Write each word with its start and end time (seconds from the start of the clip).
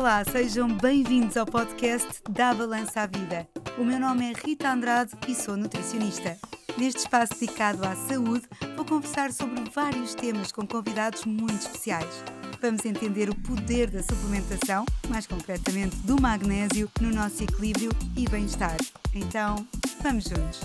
Olá, 0.00 0.24
sejam 0.24 0.66
bem-vindos 0.66 1.36
ao 1.36 1.44
podcast 1.44 2.22
da 2.30 2.54
Balança 2.54 3.02
à 3.02 3.06
Vida. 3.06 3.46
O 3.76 3.84
meu 3.84 4.00
nome 4.00 4.30
é 4.30 4.32
Rita 4.32 4.72
Andrade 4.72 5.12
e 5.28 5.34
sou 5.34 5.58
nutricionista. 5.58 6.38
Neste 6.78 7.00
espaço 7.00 7.38
dedicado 7.38 7.84
à 7.84 7.94
saúde, 7.94 8.48
vou 8.76 8.86
conversar 8.86 9.30
sobre 9.30 9.60
vários 9.68 10.14
temas 10.14 10.52
com 10.52 10.66
convidados 10.66 11.26
muito 11.26 11.66
especiais. 11.66 12.24
Vamos 12.62 12.86
entender 12.86 13.28
o 13.28 13.34
poder 13.42 13.90
da 13.90 14.02
suplementação, 14.02 14.86
mais 15.06 15.26
concretamente 15.26 15.96
do 15.96 16.18
magnésio, 16.18 16.90
no 16.98 17.10
nosso 17.10 17.42
equilíbrio 17.42 17.90
e 18.16 18.26
bem-estar. 18.26 18.78
Então, 19.14 19.68
vamos 20.02 20.24
juntos! 20.24 20.60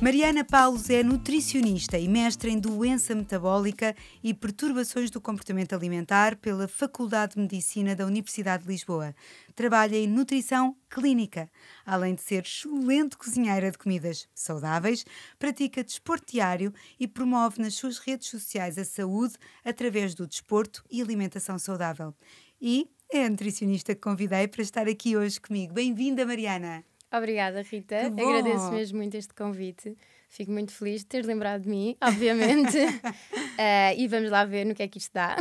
Mariana 0.00 0.44
Paulos 0.44 0.90
é 0.90 1.02
nutricionista 1.02 1.98
e 1.98 2.06
mestre 2.06 2.52
em 2.52 2.58
doença 2.60 3.16
metabólica 3.16 3.96
e 4.22 4.32
perturbações 4.32 5.10
do 5.10 5.20
comportamento 5.20 5.74
alimentar 5.74 6.36
pela 6.36 6.68
Faculdade 6.68 7.34
de 7.34 7.40
Medicina 7.40 7.96
da 7.96 8.06
Universidade 8.06 8.62
de 8.62 8.70
Lisboa. 8.70 9.12
Trabalha 9.56 9.96
em 9.96 10.06
nutrição 10.06 10.76
clínica. 10.88 11.50
Além 11.84 12.14
de 12.14 12.22
ser 12.22 12.44
excelente 12.44 13.16
cozinheira 13.16 13.72
de 13.72 13.78
comidas 13.78 14.28
saudáveis, 14.32 15.04
pratica 15.36 15.82
desporto 15.82 16.32
diário 16.32 16.72
e 17.00 17.08
promove 17.08 17.60
nas 17.60 17.74
suas 17.74 17.98
redes 17.98 18.28
sociais 18.28 18.78
a 18.78 18.84
saúde 18.84 19.34
através 19.64 20.14
do 20.14 20.28
desporto 20.28 20.84
e 20.88 21.02
alimentação 21.02 21.58
saudável. 21.58 22.14
E 22.60 22.88
é 23.12 23.24
a 23.24 23.30
nutricionista 23.30 23.96
que 23.96 24.00
convidei 24.00 24.46
para 24.46 24.62
estar 24.62 24.86
aqui 24.86 25.16
hoje 25.16 25.40
comigo. 25.40 25.74
Bem-vinda, 25.74 26.24
Mariana! 26.24 26.84
Obrigada, 27.10 27.62
Rita. 27.62 27.96
Agradeço 28.06 28.70
mesmo 28.70 28.98
muito 28.98 29.16
este 29.16 29.32
convite. 29.32 29.96
Fico 30.30 30.52
muito 30.52 30.72
feliz 30.72 31.00
de 31.00 31.06
ter 31.06 31.24
lembrado 31.24 31.62
de 31.62 31.70
mim, 31.70 31.96
obviamente. 32.02 32.76
uh, 32.76 33.08
e 33.96 34.06
vamos 34.08 34.30
lá 34.30 34.44
ver 34.44 34.66
no 34.66 34.74
que 34.74 34.82
é 34.82 34.88
que 34.88 34.98
isto 34.98 35.14
dá. 35.14 35.34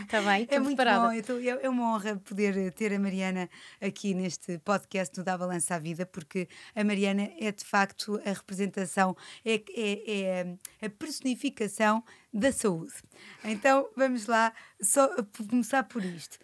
Está 0.00 0.22
bem? 0.22 0.46
É 0.48 0.60
muito 0.60 0.76
preparada. 0.76 1.12
bom. 1.12 1.22
Tô, 1.22 1.38
é 1.40 1.68
uma 1.68 1.92
honra 1.92 2.16
poder 2.16 2.72
ter 2.72 2.92
a 2.94 3.00
Mariana 3.00 3.50
aqui 3.80 4.14
neste 4.14 4.58
podcast 4.58 5.12
do 5.16 5.24
Da 5.24 5.36
Balança 5.36 5.74
à 5.74 5.78
Vida, 5.80 6.06
porque 6.06 6.48
a 6.72 6.84
Mariana 6.84 7.32
é 7.36 7.50
de 7.50 7.64
facto 7.64 8.20
a 8.24 8.32
representação, 8.32 9.16
é, 9.44 9.54
é, 9.76 10.56
é 10.80 10.86
a 10.86 10.88
personificação 10.88 12.04
da 12.32 12.52
saúde. 12.52 12.94
Então 13.42 13.88
vamos 13.96 14.26
lá, 14.26 14.52
só 14.80 15.10
começar 15.50 15.82
por 15.82 16.04
isto. 16.04 16.38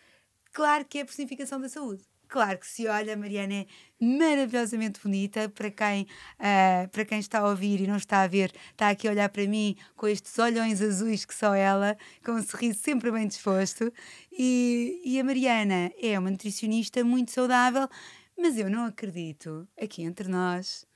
Claro 0.53 0.85
que 0.85 0.99
é 0.99 1.03
a 1.03 1.05
personificação 1.05 1.61
da 1.61 1.69
saúde 1.69 2.03
Claro 2.29 2.59
que 2.59 2.67
se 2.67 2.87
olha, 2.87 3.15
a 3.15 3.17
Mariana 3.17 3.55
é 3.55 3.67
maravilhosamente 3.99 5.01
bonita. 5.03 5.49
Para 5.49 5.71
quem, 5.71 6.03
uh, 6.03 6.89
para 6.91 7.05
quem 7.05 7.19
está 7.19 7.41
a 7.41 7.49
ouvir 7.49 7.81
e 7.81 7.87
não 7.87 7.97
está 7.97 8.23
a 8.23 8.27
ver, 8.27 8.53
está 8.71 8.91
aqui 8.91 9.09
a 9.09 9.11
olhar 9.11 9.29
para 9.31 9.47
mim 9.47 9.77
com 9.97 10.07
estes 10.07 10.39
olhões 10.39 10.83
azuis 10.83 11.25
que 11.25 11.35
só 11.35 11.55
ela, 11.55 11.97
com 12.25 12.33
um 12.33 12.43
sorriso 12.43 12.81
sempre 12.81 13.11
bem 13.11 13.27
disposto. 13.27 13.91
E, 14.31 15.01
e 15.05 15.19
a 15.19 15.25
Mariana 15.25 15.91
é 16.01 16.19
uma 16.19 16.31
nutricionista 16.31 17.03
muito 17.03 17.31
saudável, 17.31 17.89
mas 18.37 18.59
eu 18.59 18.71
não 18.71 18.85
acredito, 18.85 19.67
aqui 19.81 20.03
entre 20.03 20.29
nós, 20.29 20.87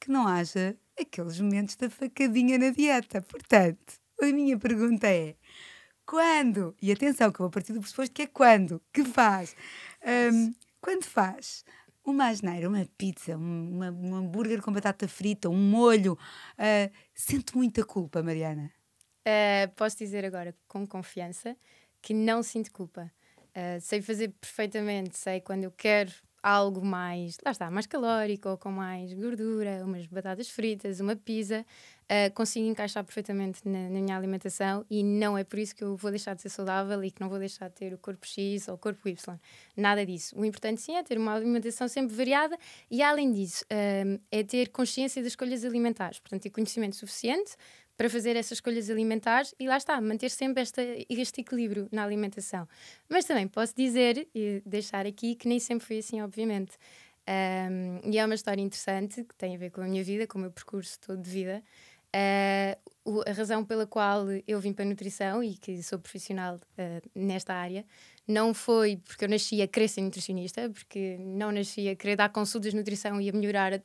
que 0.00 0.10
não 0.10 0.28
haja 0.28 0.76
aqueles 0.98 1.40
momentos 1.40 1.74
da 1.76 1.90
facadinha 1.90 2.56
na 2.56 2.70
dieta. 2.70 3.20
Portanto, 3.22 3.94
a 4.22 4.26
minha 4.26 4.56
pergunta 4.56 5.08
é 5.08 5.34
quando? 6.08 6.74
E 6.80 6.90
atenção, 6.90 7.30
que 7.30 7.38
eu 7.40 7.44
vou 7.44 7.50
partir 7.50 7.74
do 7.74 7.80
pressuposto 7.80 8.14
que 8.14 8.22
é 8.22 8.26
quando 8.26 8.80
que 8.92 9.04
faz. 9.04 9.54
Um, 10.32 10.54
quando 10.88 11.04
faz 11.04 11.66
uma 12.02 12.28
asneira, 12.28 12.66
uma 12.66 12.88
pizza, 12.96 13.36
uma, 13.36 13.90
um 13.90 14.14
hambúrguer 14.14 14.62
com 14.62 14.72
batata 14.72 15.06
frita, 15.06 15.46
um 15.46 15.54
molho, 15.54 16.14
uh, 16.14 16.90
sente 17.14 17.54
muita 17.54 17.84
culpa, 17.84 18.22
Mariana? 18.22 18.72
Uh, 19.20 19.68
posso 19.76 19.98
dizer 19.98 20.24
agora 20.24 20.56
com 20.66 20.86
confiança 20.86 21.54
que 22.00 22.14
não 22.14 22.42
sinto 22.42 22.72
culpa. 22.72 23.12
Uh, 23.48 23.78
sei 23.82 24.00
fazer 24.00 24.32
perfeitamente, 24.40 25.18
sei 25.18 25.42
quando 25.42 25.64
eu 25.64 25.70
quero 25.70 26.10
algo 26.42 26.84
mais, 26.84 27.36
lá 27.44 27.50
está, 27.50 27.70
mais 27.70 27.86
calórico 27.86 28.48
ou 28.48 28.58
com 28.58 28.70
mais 28.70 29.12
gordura, 29.12 29.82
umas 29.84 30.06
batatas 30.06 30.48
fritas, 30.48 31.00
uma 31.00 31.16
pizza, 31.16 31.64
uh, 32.04 32.32
consigo 32.34 32.66
encaixar 32.66 33.04
perfeitamente 33.04 33.60
na, 33.64 33.88
na, 33.88 34.00
minha 34.00 34.16
alimentação 34.16 34.84
e 34.90 35.02
não 35.02 35.36
é 35.36 35.44
por 35.44 35.58
isso 35.58 35.74
que 35.74 35.82
eu 35.82 35.96
vou 35.96 36.10
deixar 36.10 36.34
de 36.34 36.42
ser 36.42 36.48
saudável 36.48 37.02
e 37.02 37.10
que 37.10 37.20
não 37.20 37.28
vou 37.28 37.38
deixar 37.38 37.68
de 37.68 37.74
ter 37.74 37.92
o 37.92 37.98
corpo 37.98 38.26
X 38.26 38.68
ou 38.68 38.74
o 38.74 38.78
corpo 38.78 39.08
Y. 39.08 39.38
Nada 39.76 40.04
disso. 40.04 40.38
O 40.38 40.44
importante 40.44 40.80
sim 40.80 40.94
é 40.96 41.02
ter 41.02 41.18
uma 41.18 41.34
alimentação 41.34 41.88
sempre 41.88 42.14
variada 42.14 42.56
e, 42.90 43.02
além 43.02 43.32
disso, 43.32 43.64
uh, 43.64 44.20
é 44.30 44.42
ter 44.42 44.68
consciência 44.68 45.22
das 45.22 45.32
escolhas 45.32 45.64
alimentares, 45.64 46.18
portanto, 46.18 46.42
ter 46.42 46.50
conhecimento 46.50 46.96
suficiente 46.96 47.56
para 47.98 48.08
fazer 48.08 48.36
essas 48.36 48.52
escolhas 48.52 48.88
alimentares 48.88 49.52
e 49.58 49.66
lá 49.66 49.76
está, 49.76 50.00
manter 50.00 50.30
sempre 50.30 50.62
esta, 50.62 50.80
este 51.10 51.40
equilíbrio 51.40 51.88
na 51.90 52.04
alimentação. 52.04 52.66
Mas 53.08 53.24
também 53.24 53.48
posso 53.48 53.74
dizer 53.74 54.28
e 54.32 54.62
deixar 54.64 55.04
aqui 55.04 55.34
que 55.34 55.48
nem 55.48 55.58
sempre 55.58 55.84
foi 55.84 55.98
assim, 55.98 56.22
obviamente. 56.22 56.78
Um, 57.28 58.08
e 58.08 58.16
é 58.16 58.24
uma 58.24 58.36
história 58.36 58.62
interessante 58.62 59.24
que 59.24 59.34
tem 59.34 59.56
a 59.56 59.58
ver 59.58 59.70
com 59.70 59.80
a 59.80 59.84
minha 59.84 60.04
vida, 60.04 60.28
com 60.28 60.38
o 60.38 60.40
meu 60.40 60.52
percurso 60.52 60.96
todo 61.00 61.20
de 61.20 61.28
vida. 61.28 61.62
Uh, 62.14 63.20
a 63.26 63.32
razão 63.32 63.64
pela 63.64 63.84
qual 63.84 64.26
eu 64.46 64.60
vim 64.60 64.72
para 64.72 64.84
a 64.84 64.88
nutrição 64.88 65.42
e 65.42 65.56
que 65.56 65.82
sou 65.82 65.98
profissional 65.98 66.54
uh, 66.54 67.10
nesta 67.16 67.52
área 67.52 67.84
não 68.28 68.52
foi 68.52 68.98
porque 69.06 69.24
eu 69.24 69.28
nasci 69.28 69.62
a 69.62 69.66
querer 69.66 69.88
ser 69.88 70.02
nutricionista, 70.02 70.68
porque 70.68 71.16
não 71.18 71.50
nasci 71.50 71.88
a 71.88 71.96
querer 71.96 72.14
dar 72.14 72.28
consultas 72.28 72.72
de 72.72 72.76
nutrição 72.76 73.18
e 73.18 73.30
a 73.30 73.32
melhorar 73.32 73.72
a, 73.72 73.80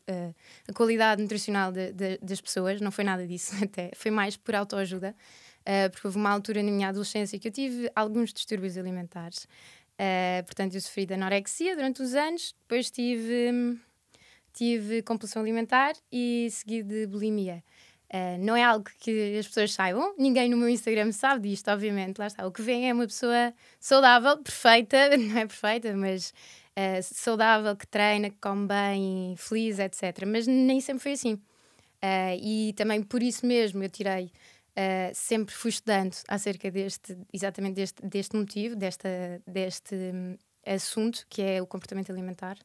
a 0.67 0.73
qualidade 0.73 1.21
nutricional 1.21 1.71
de, 1.71 1.93
de, 1.93 2.17
das 2.17 2.41
pessoas, 2.41 2.81
não 2.81 2.91
foi 2.91 3.05
nada 3.05 3.25
disso, 3.25 3.53
até 3.63 3.91
foi 3.95 4.11
mais 4.11 4.35
por 4.35 4.53
autoajuda, 4.53 5.15
uh, 5.61 5.89
porque 5.91 6.05
houve 6.05 6.17
uma 6.17 6.29
altura 6.29 6.61
na 6.61 6.71
minha 6.71 6.89
adolescência 6.89 7.39
que 7.39 7.47
eu 7.47 7.51
tive 7.53 7.89
alguns 7.95 8.33
distúrbios 8.33 8.77
alimentares. 8.77 9.47
portanto, 10.45 10.75
eu 10.75 10.81
sofri 10.81 11.05
de 11.05 11.13
anorexia 11.13 11.73
durante 11.75 12.01
uns 12.01 12.13
anos, 12.13 12.53
depois 12.63 12.91
tive, 12.91 13.79
tive 14.51 15.01
compulsão 15.03 15.41
alimentar 15.41 15.93
e 16.11 16.49
segui 16.51 16.83
de 16.83 17.07
bulimia. 17.07 17.63
Uh, 18.13 18.37
não 18.37 18.55
é 18.55 18.63
algo 18.63 18.85
que 18.99 19.39
as 19.39 19.47
pessoas 19.47 19.73
saibam, 19.73 20.13
ninguém 20.19 20.47
no 20.47 20.55
meu 20.55 20.69
Instagram 20.69 21.11
sabe 21.11 21.49
disto, 21.49 21.69
obviamente. 21.69 22.19
Lá 22.19 22.27
está. 22.27 22.45
O 22.45 22.51
que 22.51 22.61
vem 22.61 22.87
é 22.87 22.93
uma 22.93 23.07
pessoa 23.07 23.51
saudável, 23.79 24.37
perfeita, 24.37 25.09
não 25.17 25.37
é 25.37 25.47
perfeita, 25.47 25.95
mas 25.97 26.31
uh, 26.77 27.01
saudável, 27.01 27.75
que 27.75 27.87
treina, 27.87 28.29
que 28.29 28.37
come 28.39 28.67
bem, 28.67 29.35
feliz, 29.35 29.79
etc. 29.79 30.25
Mas 30.27 30.45
nem 30.45 30.79
sempre 30.79 31.01
foi 31.01 31.13
assim. 31.13 31.33
Uh, 31.33 32.37
e 32.39 32.73
também 32.73 33.01
por 33.01 33.23
isso 33.23 33.47
mesmo 33.47 33.83
eu 33.83 33.89
tirei, 33.89 34.31
sempre 35.13 35.53
fui 35.53 35.69
estudando 35.69 36.15
acerca 36.27 36.69
deste, 36.69 37.17
exatamente 37.31 37.75
deste, 37.75 38.05
deste 38.05 38.35
motivo, 38.35 38.75
desta, 38.75 39.09
deste 39.47 39.95
um, 39.95 40.35
assunto 40.65 41.25
que 41.29 41.41
é 41.41 41.61
o 41.61 41.67
comportamento 41.67 42.11
alimentar. 42.11 42.57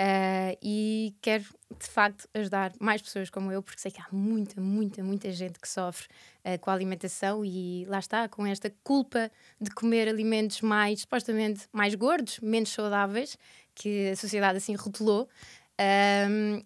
Uh, 0.00 0.58
e 0.60 1.14
quero 1.22 1.44
de 1.78 1.86
facto 1.86 2.28
ajudar 2.34 2.72
mais 2.80 3.00
pessoas 3.00 3.30
como 3.30 3.52
eu, 3.52 3.62
porque 3.62 3.80
sei 3.80 3.92
que 3.92 4.00
há 4.00 4.06
muita, 4.10 4.60
muita, 4.60 5.04
muita 5.04 5.30
gente 5.30 5.58
que 5.60 5.68
sofre 5.68 6.08
uh, 6.44 6.58
com 6.58 6.68
a 6.68 6.72
alimentação 6.72 7.44
e 7.44 7.84
lá 7.86 8.00
está, 8.00 8.28
com 8.28 8.44
esta 8.44 8.74
culpa 8.82 9.30
de 9.60 9.70
comer 9.70 10.08
alimentos 10.08 10.60
mais 10.62 11.02
supostamente 11.02 11.68
mais 11.72 11.94
gordos, 11.94 12.40
menos 12.40 12.70
saudáveis, 12.70 13.38
que 13.72 14.10
a 14.10 14.16
sociedade 14.16 14.58
assim 14.58 14.74
rotulou. 14.74 15.28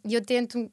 E 0.04 0.14
eu 0.14 0.22
tento 0.22 0.70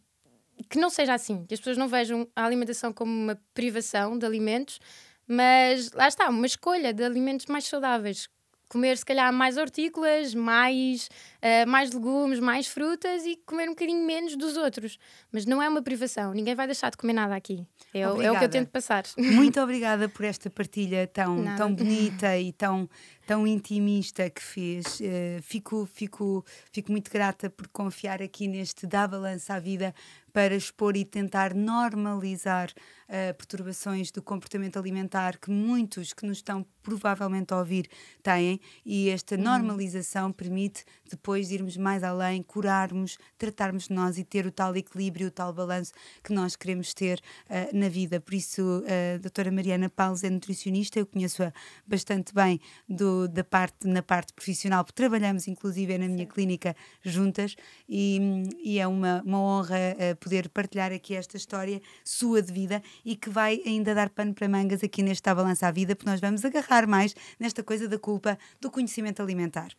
que 0.70 0.78
não 0.78 0.90
seja 0.90 1.14
assim, 1.14 1.46
que 1.46 1.54
as 1.54 1.60
pessoas 1.60 1.78
não 1.78 1.88
vejam 1.88 2.28
a 2.36 2.46
alimentação 2.46 2.94
como 2.94 3.12
uma 3.12 3.40
privação 3.54 4.18
de 4.18 4.26
alimentos, 4.26 4.80
mas 5.28 5.92
lá 5.92 6.08
está, 6.08 6.30
uma 6.30 6.46
escolha 6.46 6.94
de 6.94 7.04
alimentos 7.04 7.46
mais 7.48 7.66
saudáveis, 7.66 8.30
comer 8.70 8.98
se 8.98 9.06
calhar 9.06 9.32
mais 9.32 9.58
hortícolas, 9.58 10.34
mais, 10.34 11.10
uh, 11.42 11.68
mais 11.68 11.92
legumes, 11.92 12.40
mais 12.40 12.68
frutas 12.68 13.26
e 13.26 13.36
comer 13.46 13.68
um 13.68 13.72
bocadinho 13.72 14.06
menos 14.06 14.36
dos 14.36 14.58
outros. 14.58 14.98
Mas 15.32 15.46
não 15.46 15.62
é 15.62 15.70
uma 15.70 15.82
privação, 15.82 16.34
ninguém 16.34 16.56
vai 16.56 16.66
deixar 16.66 16.90
de 16.90 16.98
comer 16.98 17.14
nada 17.14 17.36
aqui. 17.36 17.66
É, 17.94 18.02
é 18.02 18.32
o 18.32 18.38
que 18.38 18.46
eu 18.46 18.50
tento 18.50 18.70
passar. 18.70 19.04
Muito 19.18 19.60
obrigada 19.62 20.10
por 20.10 20.26
esta 20.26 20.50
partilha 20.50 21.08
tão, 21.08 21.44
tão 21.56 21.74
bonita 21.74 22.38
e 22.38 22.52
tão, 22.52 22.90
tão 23.26 23.46
intimista 23.48 24.30
que 24.30 24.42
fez. 24.42 25.00
Uh, 25.00 25.42
fico, 25.42 25.86
fico, 25.86 26.46
fico 26.72 26.92
muito 26.92 27.12
grata 27.12 27.50
por 27.50 27.68
confiar 27.68 28.22
aqui 28.22 28.48
neste 28.48 28.86
Dá 28.86 29.08
Balança 29.08 29.54
à 29.54 29.60
Vida 29.60 29.94
para 30.36 30.54
expor 30.54 30.98
e 30.98 31.06
tentar 31.06 31.54
normalizar 31.54 32.70
uh, 32.70 33.34
perturbações 33.36 34.12
do 34.12 34.22
comportamento 34.22 34.78
alimentar 34.78 35.38
que 35.38 35.50
muitos 35.50 36.12
que 36.12 36.26
nos 36.26 36.40
estão 36.40 36.66
provavelmente 36.84 37.54
a 37.54 37.58
ouvir 37.58 37.88
têm 38.22 38.60
e 38.86 39.10
esta 39.10 39.36
uhum. 39.36 39.44
normalização 39.44 40.34
permite 40.34 40.84
depois 41.10 41.52
irmos 41.52 41.78
mais 41.78 42.04
além, 42.04 42.44
curarmos, 42.44 43.18
tratarmos 43.38 43.88
de 43.88 43.94
nós 43.94 44.18
e 44.18 44.26
ter 44.26 44.46
o 44.46 44.52
tal 44.52 44.76
equilíbrio, 44.76 45.28
o 45.28 45.32
tal 45.32 45.54
balanço 45.54 45.94
que 46.22 46.34
nós 46.34 46.58
queremos 46.58 46.94
ter 46.94 47.22
uh, 47.50 47.76
na 47.76 47.88
vida. 47.88 48.20
Por 48.20 48.34
isso, 48.34 48.84
a 49.16 49.18
doutora 49.18 49.50
Mariana 49.50 49.90
Paulos 49.90 50.22
é 50.22 50.30
nutricionista, 50.30 51.00
eu 51.00 51.06
conheço-a 51.06 51.54
bastante 51.88 52.34
bem 52.34 52.60
do, 52.90 53.30
da 53.30 53.44
parte, 53.44 53.88
na 53.88 54.04
parte 54.04 54.34
profissional, 54.34 54.84
porque 54.84 55.02
trabalhamos 55.02 55.48
inclusive 55.48 55.98
na 55.98 56.10
minha 56.10 56.26
Sim. 56.26 56.32
clínica 56.32 56.76
juntas 57.02 57.56
e, 57.88 58.20
e 58.62 58.80
é 58.80 58.86
uma, 58.86 59.22
uma 59.26 59.40
honra 59.40 59.78
uh, 59.96 60.25
poder 60.26 60.50
partilhar 60.50 60.92
aqui 60.92 61.14
esta 61.14 61.38
história 61.38 61.80
sua 62.04 62.42
de 62.42 62.52
vida 62.52 62.82
e 63.06 63.16
que 63.16 63.30
vai 63.30 63.62
ainda 63.64 63.94
dar 63.94 64.10
pano 64.10 64.34
para 64.34 64.50
mangas 64.50 64.84
aqui 64.84 65.04
nesta 65.04 65.36
balança 65.36 65.68
à 65.68 65.72
vida, 65.72 65.96
porque 65.96 66.10
nós 66.10 66.20
vamos 66.20 66.44
agarrar 66.44 66.88
mais 66.88 67.16
nesta 67.40 67.62
coisa 67.62 67.88
da 67.88 68.00
culpa 68.00 68.36
do 68.60 68.72
conhecimento 68.72 69.22
alimentar. 69.22 69.70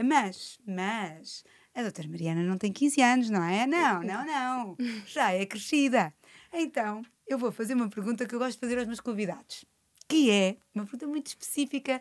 Mas, 0.00 0.56
mas, 0.64 1.42
a 1.74 1.82
doutora 1.82 2.06
Mariana 2.06 2.44
não 2.44 2.56
tem 2.56 2.72
15 2.72 3.02
anos, 3.02 3.28
não 3.28 3.42
é? 3.42 3.66
Não, 3.66 4.00
não, 4.04 4.24
não. 4.24 4.76
Já 5.04 5.32
é 5.32 5.44
crescida. 5.44 6.14
Então, 6.52 7.02
eu 7.26 7.36
vou 7.36 7.50
fazer 7.50 7.74
uma 7.74 7.88
pergunta 7.88 8.24
que 8.24 8.36
eu 8.36 8.38
gosto 8.38 8.54
de 8.54 8.60
fazer 8.60 8.78
aos 8.78 8.86
meus 8.86 9.00
convidados, 9.00 9.64
que 10.08 10.30
é 10.30 10.56
uma 10.72 10.84
pergunta 10.84 11.08
muito 11.08 11.26
específica 11.26 12.00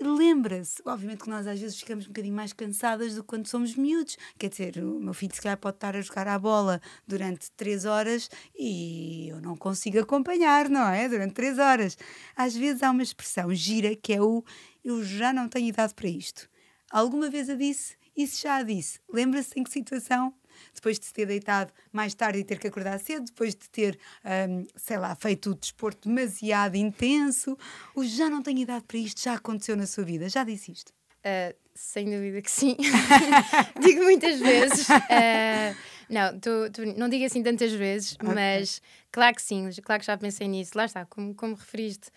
lembra-se. 0.00 0.82
Obviamente 0.84 1.24
que 1.24 1.30
nós 1.30 1.46
às 1.46 1.60
vezes 1.60 1.78
ficamos 1.78 2.04
um 2.04 2.08
bocadinho 2.08 2.34
mais 2.34 2.52
cansadas 2.52 3.14
do 3.14 3.22
que 3.22 3.28
quando 3.28 3.46
somos 3.46 3.74
miúdos. 3.74 4.16
Quer 4.38 4.48
dizer, 4.48 4.78
o 4.78 5.00
meu 5.00 5.14
filho 5.14 5.34
se 5.34 5.40
calhar 5.40 5.58
pode 5.58 5.76
estar 5.76 5.94
a 5.96 6.00
jogar 6.00 6.26
à 6.28 6.38
bola 6.38 6.80
durante 7.06 7.50
três 7.52 7.84
horas 7.84 8.30
e 8.58 9.28
eu 9.28 9.40
não 9.40 9.56
consigo 9.56 9.98
acompanhar, 10.00 10.68
não 10.68 10.88
é? 10.88 11.08
Durante 11.08 11.34
três 11.34 11.58
horas. 11.58 11.96
Às 12.34 12.56
vezes 12.56 12.82
há 12.82 12.90
uma 12.90 13.02
expressão 13.02 13.54
gira 13.54 13.94
que 13.94 14.12
é 14.12 14.22
o 14.22 14.44
eu 14.84 15.04
já 15.04 15.32
não 15.32 15.48
tenho 15.48 15.68
idade 15.68 15.94
para 15.94 16.08
isto. 16.08 16.48
Alguma 16.90 17.28
vez 17.30 17.50
a 17.50 17.54
disse? 17.54 17.96
Isso 18.16 18.42
já 18.42 18.56
a 18.56 18.62
disse. 18.62 18.98
Lembra-se 19.12 19.52
em 19.56 19.62
que 19.62 19.70
situação? 19.70 20.34
Depois 20.74 20.98
de 20.98 21.06
se 21.06 21.12
ter 21.12 21.26
deitado 21.26 21.72
mais 21.92 22.14
tarde 22.14 22.38
e 22.38 22.44
ter 22.44 22.58
que 22.58 22.66
acordar 22.66 22.98
cedo, 22.98 23.26
depois 23.26 23.54
de 23.54 23.68
ter, 23.68 23.98
um, 24.48 24.66
sei 24.76 24.98
lá, 24.98 25.14
feito 25.14 25.50
o 25.50 25.54
desporto 25.54 26.08
demasiado 26.08 26.76
intenso. 26.76 27.56
O 27.94 28.04
já 28.04 28.28
não 28.28 28.42
tenho 28.42 28.58
idade 28.58 28.84
para 28.84 28.98
isto, 28.98 29.22
já 29.22 29.34
aconteceu 29.34 29.76
na 29.76 29.86
sua 29.86 30.04
vida? 30.04 30.28
Já 30.28 30.44
disse 30.44 30.72
isto? 30.72 30.92
Uh, 31.20 31.54
sem 31.74 32.10
dúvida 32.10 32.40
que 32.42 32.50
sim. 32.50 32.76
digo 33.80 34.02
muitas 34.02 34.38
vezes. 34.40 34.88
Uh, 34.88 35.76
não, 36.08 36.38
tu, 36.38 36.70
tu, 36.72 36.86
não 36.98 37.08
digo 37.08 37.24
assim 37.24 37.42
tantas 37.42 37.72
vezes, 37.72 38.14
okay. 38.14 38.34
mas 38.34 38.82
claro 39.12 39.34
que 39.34 39.42
sim, 39.42 39.68
claro 39.82 40.00
que 40.00 40.06
já 40.06 40.16
pensei 40.16 40.48
nisso. 40.48 40.72
Lá 40.74 40.84
está, 40.84 41.06
como, 41.06 41.34
como 41.34 41.54
referiste, 41.54 42.10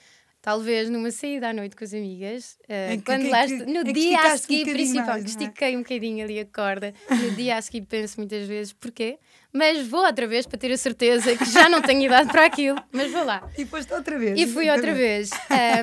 talvez 0.44 0.90
numa 0.90 1.10
saída 1.10 1.48
à 1.50 1.54
noite 1.54 1.74
com 1.74 1.86
as 1.86 1.94
amigas, 1.94 2.58
uh, 2.64 3.02
quando 3.04 3.22
que, 3.22 3.30
lá 3.30 3.48
que, 3.48 3.56
no 3.66 3.94
dia 3.94 4.20
a 4.20 4.38
seguir, 4.38 4.68
um 4.68 4.74
principalmente, 4.74 5.08
mais, 5.08 5.24
é? 5.24 5.28
estiquei 5.30 5.78
um 5.78 5.80
bocadinho 5.80 6.24
ali 6.26 6.38
a 6.38 6.46
corda, 6.46 6.94
no 7.10 7.32
dia 7.32 7.56
a 7.56 7.62
seguir 7.62 7.86
penso 7.86 8.20
muitas 8.20 8.46
vezes 8.46 8.74
porquê, 8.74 9.18
mas 9.54 9.88
vou 9.88 10.04
outra 10.04 10.28
vez 10.28 10.48
para 10.48 10.58
ter 10.58 10.72
a 10.72 10.78
certeza 10.78 11.38
que 11.38 11.46
já 11.46 11.70
não 11.70 11.80
tenho 11.80 12.04
idade 12.04 12.30
para 12.32 12.46
aquilo, 12.46 12.78
mas 12.92 13.12
vou 13.12 13.24
lá. 13.24 13.48
E 13.56 13.66
foste 13.66 13.94
outra 13.94 14.18
vez. 14.18 14.40
E 14.40 14.48
fui 14.48 14.68
outra 14.70 14.94
vez. 14.96 15.30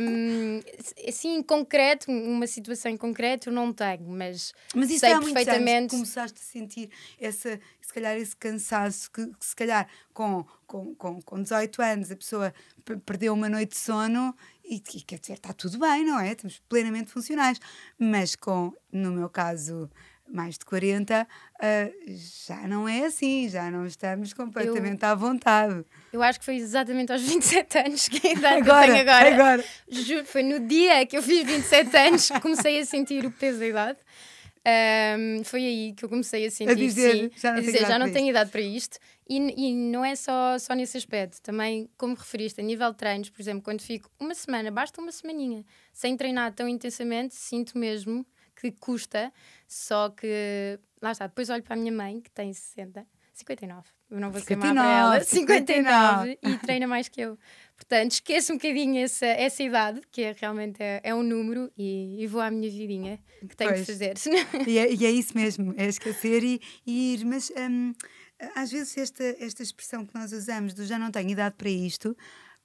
Um, 0.02 0.60
assim, 1.08 1.36
em 1.36 1.42
concreto, 1.42 2.10
uma 2.10 2.48
situação 2.48 2.90
em 2.90 2.96
concreto 2.96 3.48
eu 3.48 3.52
não 3.52 3.72
tenho, 3.72 4.08
mas, 4.08 4.52
mas 4.74 4.90
isso 4.90 5.00
sei 5.00 5.12
há 5.12 5.20
perfeitamente. 5.20 5.70
Anos 5.70 5.92
começaste 5.92 6.40
a 6.40 6.42
sentir 6.42 6.90
essa, 7.20 7.60
se 7.80 7.94
calhar 7.94 8.16
esse 8.16 8.36
cansaço 8.36 9.10
que, 9.10 9.24
que 9.26 9.46
se 9.46 9.54
calhar 9.54 9.86
com, 10.12 10.44
com, 10.66 10.94
com, 10.96 11.22
com 11.22 11.42
18 11.42 11.80
anos 11.80 12.10
a 12.10 12.16
pessoa 12.16 12.52
perdeu 13.06 13.32
uma 13.32 13.48
noite 13.48 13.70
de 13.70 13.78
sono 13.78 14.34
e, 14.64 14.76
e 14.76 15.00
quer 15.02 15.18
dizer, 15.18 15.34
está 15.34 15.52
tudo 15.52 15.78
bem, 15.78 16.04
não 16.04 16.18
é? 16.18 16.32
Estamos 16.32 16.60
plenamente 16.68 17.10
funcionais. 17.10 17.60
Mas 17.98 18.34
com, 18.34 18.72
no 18.92 19.12
meu 19.12 19.28
caso, 19.28 19.90
mais 20.32 20.56
de 20.56 20.64
40, 20.64 21.26
uh, 21.26 22.12
já 22.46 22.66
não 22.68 22.88
é 22.88 23.06
assim, 23.06 23.48
já 23.48 23.70
não 23.70 23.86
estamos 23.86 24.32
completamente 24.32 25.02
eu, 25.02 25.08
à 25.08 25.14
vontade. 25.14 25.84
Eu 26.12 26.22
acho 26.22 26.38
que 26.38 26.44
foi 26.44 26.56
exatamente 26.56 27.12
aos 27.12 27.22
27 27.26 27.78
anos 27.78 28.08
que 28.08 28.26
a 28.26 28.32
idade 28.32 28.60
agora, 28.60 28.84
que 28.84 28.90
eu 28.90 28.94
tenho 28.94 29.10
agora. 29.10 29.34
agora. 29.34 29.64
Juro, 29.88 30.24
foi 30.24 30.42
no 30.42 30.60
dia 30.60 31.04
que 31.06 31.16
eu 31.16 31.22
fiz 31.22 31.44
27 31.46 31.96
anos 31.96 32.30
que 32.30 32.40
comecei 32.40 32.78
a 32.78 32.84
sentir 32.84 33.24
o 33.24 33.30
peso 33.30 33.58
da 33.58 33.66
idade. 33.66 33.98
Um, 34.60 35.42
foi 35.42 35.64
aí 35.64 35.92
que 35.94 36.04
eu 36.04 36.08
comecei 36.08 36.46
a 36.46 36.50
sentir, 36.50 36.70
a 36.70 36.74
dizer, 36.74 37.12
sim, 37.12 37.30
já 37.34 37.50
não, 37.50 37.58
a 37.58 37.60
dizer, 37.62 37.78
já 37.80 37.98
não 37.98 38.12
tenho 38.12 38.28
idade 38.28 38.50
para 38.50 38.60
isto. 38.60 38.98
E, 39.28 39.36
e 39.36 39.74
não 39.74 40.04
é 40.04 40.14
só, 40.14 40.58
só 40.58 40.74
nesse 40.74 40.96
aspecto, 40.96 41.40
também, 41.40 41.88
como 41.96 42.14
referiste, 42.14 42.60
a 42.60 42.64
nível 42.64 42.90
de 42.90 42.96
treinos, 42.98 43.30
por 43.30 43.40
exemplo, 43.40 43.62
quando 43.62 43.80
fico 43.80 44.10
uma 44.18 44.34
semana, 44.34 44.70
basta 44.70 45.00
uma 45.00 45.12
semaninha, 45.12 45.64
sem 45.92 46.16
treinar 46.16 46.52
tão 46.52 46.68
intensamente, 46.68 47.34
sinto 47.34 47.78
mesmo 47.78 48.26
que 48.60 48.72
custa, 48.72 49.32
só 49.66 50.10
que, 50.10 50.78
lá 51.00 51.12
está, 51.12 51.26
depois 51.26 51.48
olho 51.48 51.62
para 51.62 51.74
a 51.74 51.78
minha 51.78 51.92
mãe, 51.92 52.20
que 52.20 52.30
tem 52.30 52.52
60, 52.52 53.06
59, 53.32 53.88
eu 54.10 54.20
não 54.20 54.30
vou 54.30 54.40
ser 54.40 54.56
má 54.56 54.74
para 54.74 54.98
ela, 54.98 55.20
59, 55.24 56.36
59 56.36 56.38
e 56.42 56.58
treina 56.58 56.86
mais 56.86 57.08
que 57.08 57.20
eu. 57.20 57.38
Portanto, 57.76 58.12
esqueço 58.12 58.52
um 58.52 58.56
bocadinho 58.56 59.02
essa, 59.02 59.26
essa 59.26 59.62
idade, 59.62 60.02
que 60.10 60.22
é, 60.22 60.36
realmente 60.38 60.82
é, 60.82 61.00
é 61.02 61.14
um 61.14 61.22
número, 61.22 61.72
e, 61.78 62.22
e, 62.22 62.26
vou 62.26 62.40
à 62.40 62.50
minha 62.50 62.68
vidinha 62.70 63.18
que 63.48 63.56
tenho 63.56 63.70
pois. 63.70 63.80
que 63.80 63.86
fazer. 63.86 64.14
E 64.68 64.78
é, 64.78 64.92
e 64.92 65.06
é, 65.06 65.10
isso 65.10 65.36
mesmo, 65.36 65.72
é 65.76 65.86
esquecer 65.86 66.42
e, 66.42 66.60
e 66.86 67.14
ir. 67.14 67.24
Mas 67.24 67.50
hum, 67.56 67.94
às 68.54 68.70
vezes 68.70 68.96
esta, 68.98 69.24
esta 69.38 69.62
expressão 69.62 70.04
que 70.04 70.14
nós 70.14 70.32
usamos 70.32 70.74
do 70.74 70.84
já 70.84 70.98
não 70.98 71.10
tenho 71.10 71.30
idade 71.30 71.54
para 71.56 71.70
isto 71.70 72.14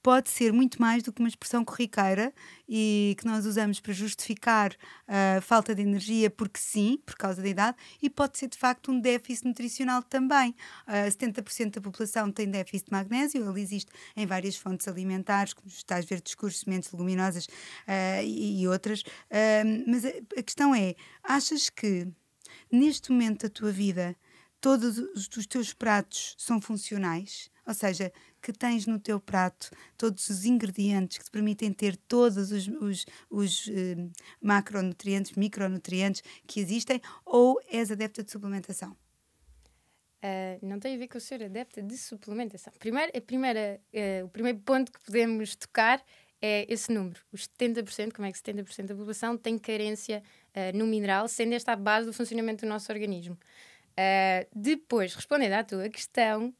pode 0.06 0.30
ser 0.30 0.52
muito 0.52 0.80
mais 0.80 1.02
do 1.02 1.12
que 1.12 1.18
uma 1.20 1.28
expressão 1.28 1.64
corriqueira 1.64 2.32
e 2.68 3.16
que 3.18 3.26
nós 3.26 3.44
usamos 3.44 3.80
para 3.80 3.92
justificar 3.92 4.72
a 5.08 5.38
uh, 5.38 5.42
falta 5.42 5.74
de 5.74 5.82
energia, 5.82 6.30
porque 6.30 6.60
sim, 6.60 6.96
por 7.04 7.16
causa 7.16 7.42
da 7.42 7.48
idade, 7.48 7.76
e 8.00 8.08
pode 8.08 8.38
ser 8.38 8.46
de 8.46 8.56
facto 8.56 8.92
um 8.92 9.00
déficit 9.00 9.48
nutricional 9.48 10.04
também. 10.04 10.54
Uh, 10.86 11.10
70% 11.10 11.74
da 11.74 11.80
população 11.80 12.30
tem 12.30 12.48
déficit 12.48 12.86
de 12.86 12.92
magnésio, 12.92 13.50
ele 13.50 13.60
existe 13.60 13.90
em 14.16 14.24
várias 14.24 14.54
fontes 14.54 14.86
alimentares, 14.86 15.52
como 15.52 15.66
os 15.66 15.82
tais 15.82 16.04
verdes 16.04 16.30
escuros, 16.30 16.60
sementes 16.60 16.92
leguminosas 16.92 17.46
uh, 17.46 18.22
e, 18.22 18.62
e, 18.62 18.68
outras. 18.68 19.02
Mas 19.88 20.04
a, 20.04 20.10
a 20.38 20.42
questão 20.44 20.72
é: 20.72 20.94
achas 21.20 21.68
que 21.68 22.06
neste 22.70 23.10
momento 23.10 23.42
da 23.42 23.48
tua 23.48 23.72
vida 23.72 24.14
todos 24.60 24.98
os 24.98 25.46
teus 25.48 25.74
pratos 25.74 26.36
são 26.38 26.60
funcionais? 26.60 27.50
Ou 27.66 27.74
seja, 27.74 28.12
que 28.40 28.52
tens 28.52 28.86
no 28.86 28.98
teu 28.98 29.18
prato 29.18 29.70
todos 29.96 30.28
os 30.28 30.44
ingredientes 30.44 31.18
que 31.18 31.24
te 31.24 31.30
permitem 31.30 31.72
ter 31.72 31.96
todos 31.96 32.52
os, 32.52 32.68
os, 32.68 33.06
os 33.28 33.66
uh, 33.66 34.10
macronutrientes, 34.40 35.32
micronutrientes 35.32 36.22
que 36.46 36.60
existem, 36.60 37.00
ou 37.24 37.60
és 37.68 37.90
adepta 37.90 38.22
de 38.22 38.30
suplementação? 38.30 38.96
Uh, 40.26 40.58
não 40.64 40.80
tem 40.80 40.94
a 40.94 40.98
ver 40.98 41.08
com 41.08 41.20
ser 41.20 41.42
adepta 41.44 41.82
de 41.82 41.96
suplementação. 41.96 42.72
Primeiro, 42.78 43.12
a 43.16 43.20
primeira, 43.20 43.80
uh, 43.92 44.24
o 44.24 44.28
primeiro 44.28 44.58
ponto 44.58 44.90
que 44.90 44.98
podemos 45.00 45.54
tocar 45.54 46.02
é 46.40 46.66
esse 46.72 46.90
número. 46.92 47.20
Os 47.30 47.46
70%, 47.46 48.12
como 48.12 48.26
é 48.26 48.32
que 48.32 48.38
70% 48.38 48.86
da 48.86 48.94
população 48.94 49.36
tem 49.36 49.58
carência 49.58 50.22
uh, 50.48 50.76
no 50.76 50.86
mineral, 50.86 51.28
sendo 51.28 51.54
esta 51.54 51.72
a 51.72 51.76
base 51.76 52.06
do 52.06 52.12
funcionamento 52.12 52.64
do 52.64 52.68
nosso 52.68 52.90
organismo. 52.90 53.38
depois, 54.54 55.14
respondendo 55.14 55.52
à 55.52 55.64
tua 55.64 55.88
questão, 55.88 56.52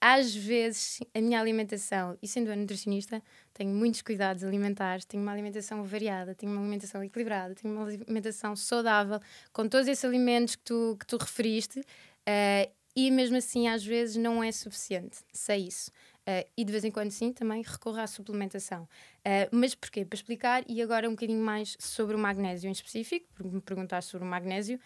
às 0.00 0.34
vezes 0.34 1.00
a 1.14 1.20
minha 1.20 1.38
alimentação, 1.38 2.16
e 2.22 2.26
sendo 2.26 2.50
a 2.50 2.56
nutricionista, 2.56 3.22
tenho 3.52 3.70
muitos 3.70 4.00
cuidados 4.00 4.42
alimentares, 4.42 5.04
tenho 5.04 5.22
uma 5.22 5.32
alimentação 5.32 5.84
variada, 5.84 6.34
tenho 6.34 6.50
uma 6.50 6.62
alimentação 6.62 7.04
equilibrada, 7.04 7.54
tenho 7.54 7.74
uma 7.74 7.84
alimentação 7.84 8.56
saudável, 8.56 9.20
com 9.52 9.68
todos 9.68 9.86
esses 9.86 10.04
alimentos 10.04 10.56
que 10.56 10.64
tu, 10.64 10.96
que 10.98 11.06
tu 11.06 11.18
referiste, 11.18 11.80
uh, 11.80 12.72
e 12.96 13.10
mesmo 13.10 13.36
assim 13.36 13.68
às 13.68 13.84
vezes 13.84 14.16
não 14.16 14.42
é 14.42 14.50
suficiente, 14.50 15.18
sei 15.32 15.66
isso. 15.66 15.90
Uh, 16.20 16.48
e 16.56 16.64
de 16.64 16.72
vez 16.72 16.84
em 16.84 16.90
quando 16.90 17.10
sim, 17.10 17.32
também 17.32 17.62
recorro 17.62 17.98
à 17.98 18.06
suplementação. 18.06 18.84
Uh, 19.18 19.48
mas 19.50 19.74
porquê? 19.74 20.04
Para 20.04 20.16
explicar, 20.16 20.64
e 20.66 20.80
agora 20.80 21.08
um 21.08 21.12
bocadinho 21.12 21.42
mais 21.42 21.76
sobre 21.78 22.16
o 22.16 22.18
magnésio 22.18 22.68
em 22.68 22.72
específico, 22.72 23.26
porque 23.34 23.50
me 23.50 23.60
perguntar 23.60 24.02
sobre 24.02 24.26
o 24.26 24.30
magnésio. 24.30 24.80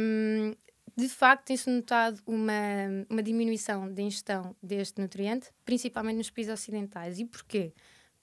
Um, 0.00 0.54
de 0.96 1.08
facto, 1.08 1.46
tem-se 1.46 1.70
notado 1.70 2.20
uma, 2.26 2.52
uma 3.08 3.22
diminuição 3.22 3.92
da 3.92 4.02
ingestão 4.02 4.54
deste 4.62 5.00
nutriente, 5.00 5.50
principalmente 5.64 6.16
nos 6.16 6.30
países 6.30 6.52
ocidentais. 6.52 7.18
E 7.18 7.24
porquê? 7.24 7.72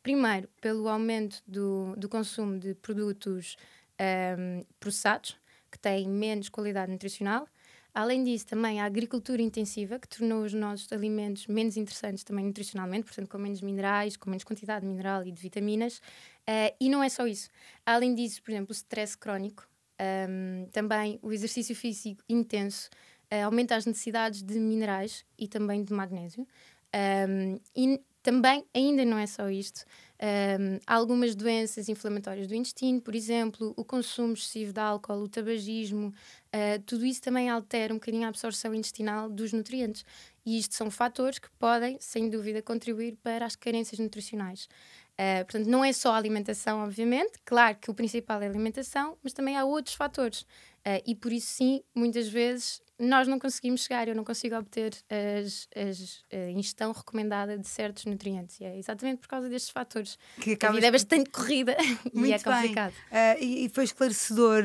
Primeiro, 0.04 0.48
pelo 0.62 0.88
aumento 0.88 1.42
do, 1.48 1.96
do 1.98 2.08
consumo 2.08 2.58
de 2.58 2.74
produtos 2.76 3.58
um, 4.00 4.64
processados, 4.80 5.36
que 5.72 5.78
têm 5.78 6.08
menos 6.08 6.50
qualidade 6.50 6.92
nutricional. 6.92 7.48
Além 7.94 8.24
disso, 8.24 8.46
também 8.48 8.80
a 8.80 8.86
agricultura 8.86 9.42
intensiva, 9.42 10.00
que 10.00 10.08
tornou 10.08 10.44
os 10.44 10.54
nossos 10.54 10.92
alimentos 10.94 11.48
menos 11.48 11.76
interessantes 11.76 12.24
também 12.24 12.46
nutricionalmente, 12.46 13.06
portanto, 13.06 13.28
com 13.28 13.38
menos 13.38 13.62
minerais, 13.62 14.16
com 14.16 14.30
menos 14.30 14.44
quantidade 14.44 14.82
de 14.82 14.88
mineral 14.88 15.26
e 15.26 15.32
de 15.32 15.42
vitaminas. 15.42 15.98
Uh, 16.48 16.74
e 16.80 16.90
não 16.90 17.04
é 17.04 17.10
só 17.10 17.28
isso. 17.28 17.50
Além 17.86 18.16
disso, 18.16 18.42
por 18.42 18.52
exemplo, 18.52 18.72
o 18.72 18.74
stress 18.74 19.18
crónico, 19.18 19.68
um, 20.00 20.66
também 20.72 21.20
o 21.22 21.32
exercício 21.32 21.76
físico 21.76 22.24
intenso 22.28 22.90
uh, 23.32 23.46
aumenta 23.46 23.76
as 23.76 23.86
necessidades 23.86 24.42
de 24.42 24.60
minerais 24.60 25.26
e 25.38 25.48
também 25.48 25.84
de 25.84 25.94
magnésio. 25.94 26.48
Um, 26.96 27.60
e 27.76 28.02
também, 28.22 28.66
ainda 28.74 29.06
não 29.06 29.18
é 29.18 29.26
só 29.26 29.50
isto, 29.50 29.86
um, 30.22 30.80
há 30.86 30.96
algumas 30.96 31.34
doenças 31.36 31.88
inflamatórias 31.88 32.48
do 32.48 32.54
intestino, 32.54 33.00
por 33.00 33.16
exemplo, 33.16 33.74
o 33.78 33.86
consumo 33.86 34.34
excessivo 34.34 34.74
de 34.74 34.80
álcool, 34.80 35.24
o 35.24 35.30
tabagismo, 35.30 36.08
uh, 36.08 36.82
tudo 36.86 37.06
isso 37.06 37.22
também 37.22 37.50
altera 37.50 37.94
um 37.94 37.98
bocadinho 37.98 38.26
a 38.26 38.28
absorção 38.28 38.74
intestinal 38.74 39.30
dos 39.30 39.54
nutrientes. 39.54 40.04
E 40.46 40.58
isto 40.58 40.76
são 40.76 40.92
fatores 40.92 41.40
que 41.40 41.50
podem, 41.58 41.98
sem 42.02 42.30
dúvida, 42.30 42.62
contribuir 42.62 43.18
para 43.24 43.46
as 43.46 43.56
carências 43.56 44.00
nutricionais. 44.00 44.68
Uh, 45.20 45.44
portanto, 45.44 45.68
não 45.68 45.84
é 45.84 45.92
só 45.92 46.14
a 46.14 46.18
alimentação, 46.18 46.80
obviamente, 46.82 47.34
claro 47.44 47.76
que 47.76 47.92
o 47.92 47.94
principal 47.94 48.42
é 48.42 48.46
a 48.48 48.50
alimentação, 48.50 49.18
mas 49.22 49.34
também 49.34 49.58
há 49.58 49.66
outros 49.66 49.94
fatores. 49.94 50.44
Uh, 50.88 51.04
e 51.06 51.14
por 51.14 51.34
isso, 51.34 51.48
sim, 51.48 51.84
muitas 51.94 52.30
vezes 52.30 52.82
nós 53.00 53.28
não 53.28 53.40
conseguimos 53.40 53.84
chegar, 53.84 54.08
eu 54.08 54.16
não 54.16 54.26
consigo 54.26 54.56
obter 54.56 54.94
as, 55.10 55.68
as, 55.76 56.24
a 56.32 56.52
ingestão 56.52 56.92
recomendada 56.92 57.58
de 57.58 57.68
certos 57.68 58.06
nutrientes. 58.06 58.60
E 58.60 58.66
é 58.66 58.78
exatamente 58.78 59.20
por 59.20 59.28
causa 59.28 59.48
destes 59.48 59.72
fatores. 59.72 60.18
Que 60.40 60.58
a 60.62 60.72
vida 60.72 60.88
é 60.88 60.92
bastante 60.92 61.30
corrida 61.30 61.78
e 62.14 62.34
é 62.34 62.40
complicado. 62.40 62.92
Uh, 62.92 63.42
e, 63.42 63.66
e, 63.66 63.70
foi 63.70 63.86
esclarecedor, 63.86 64.64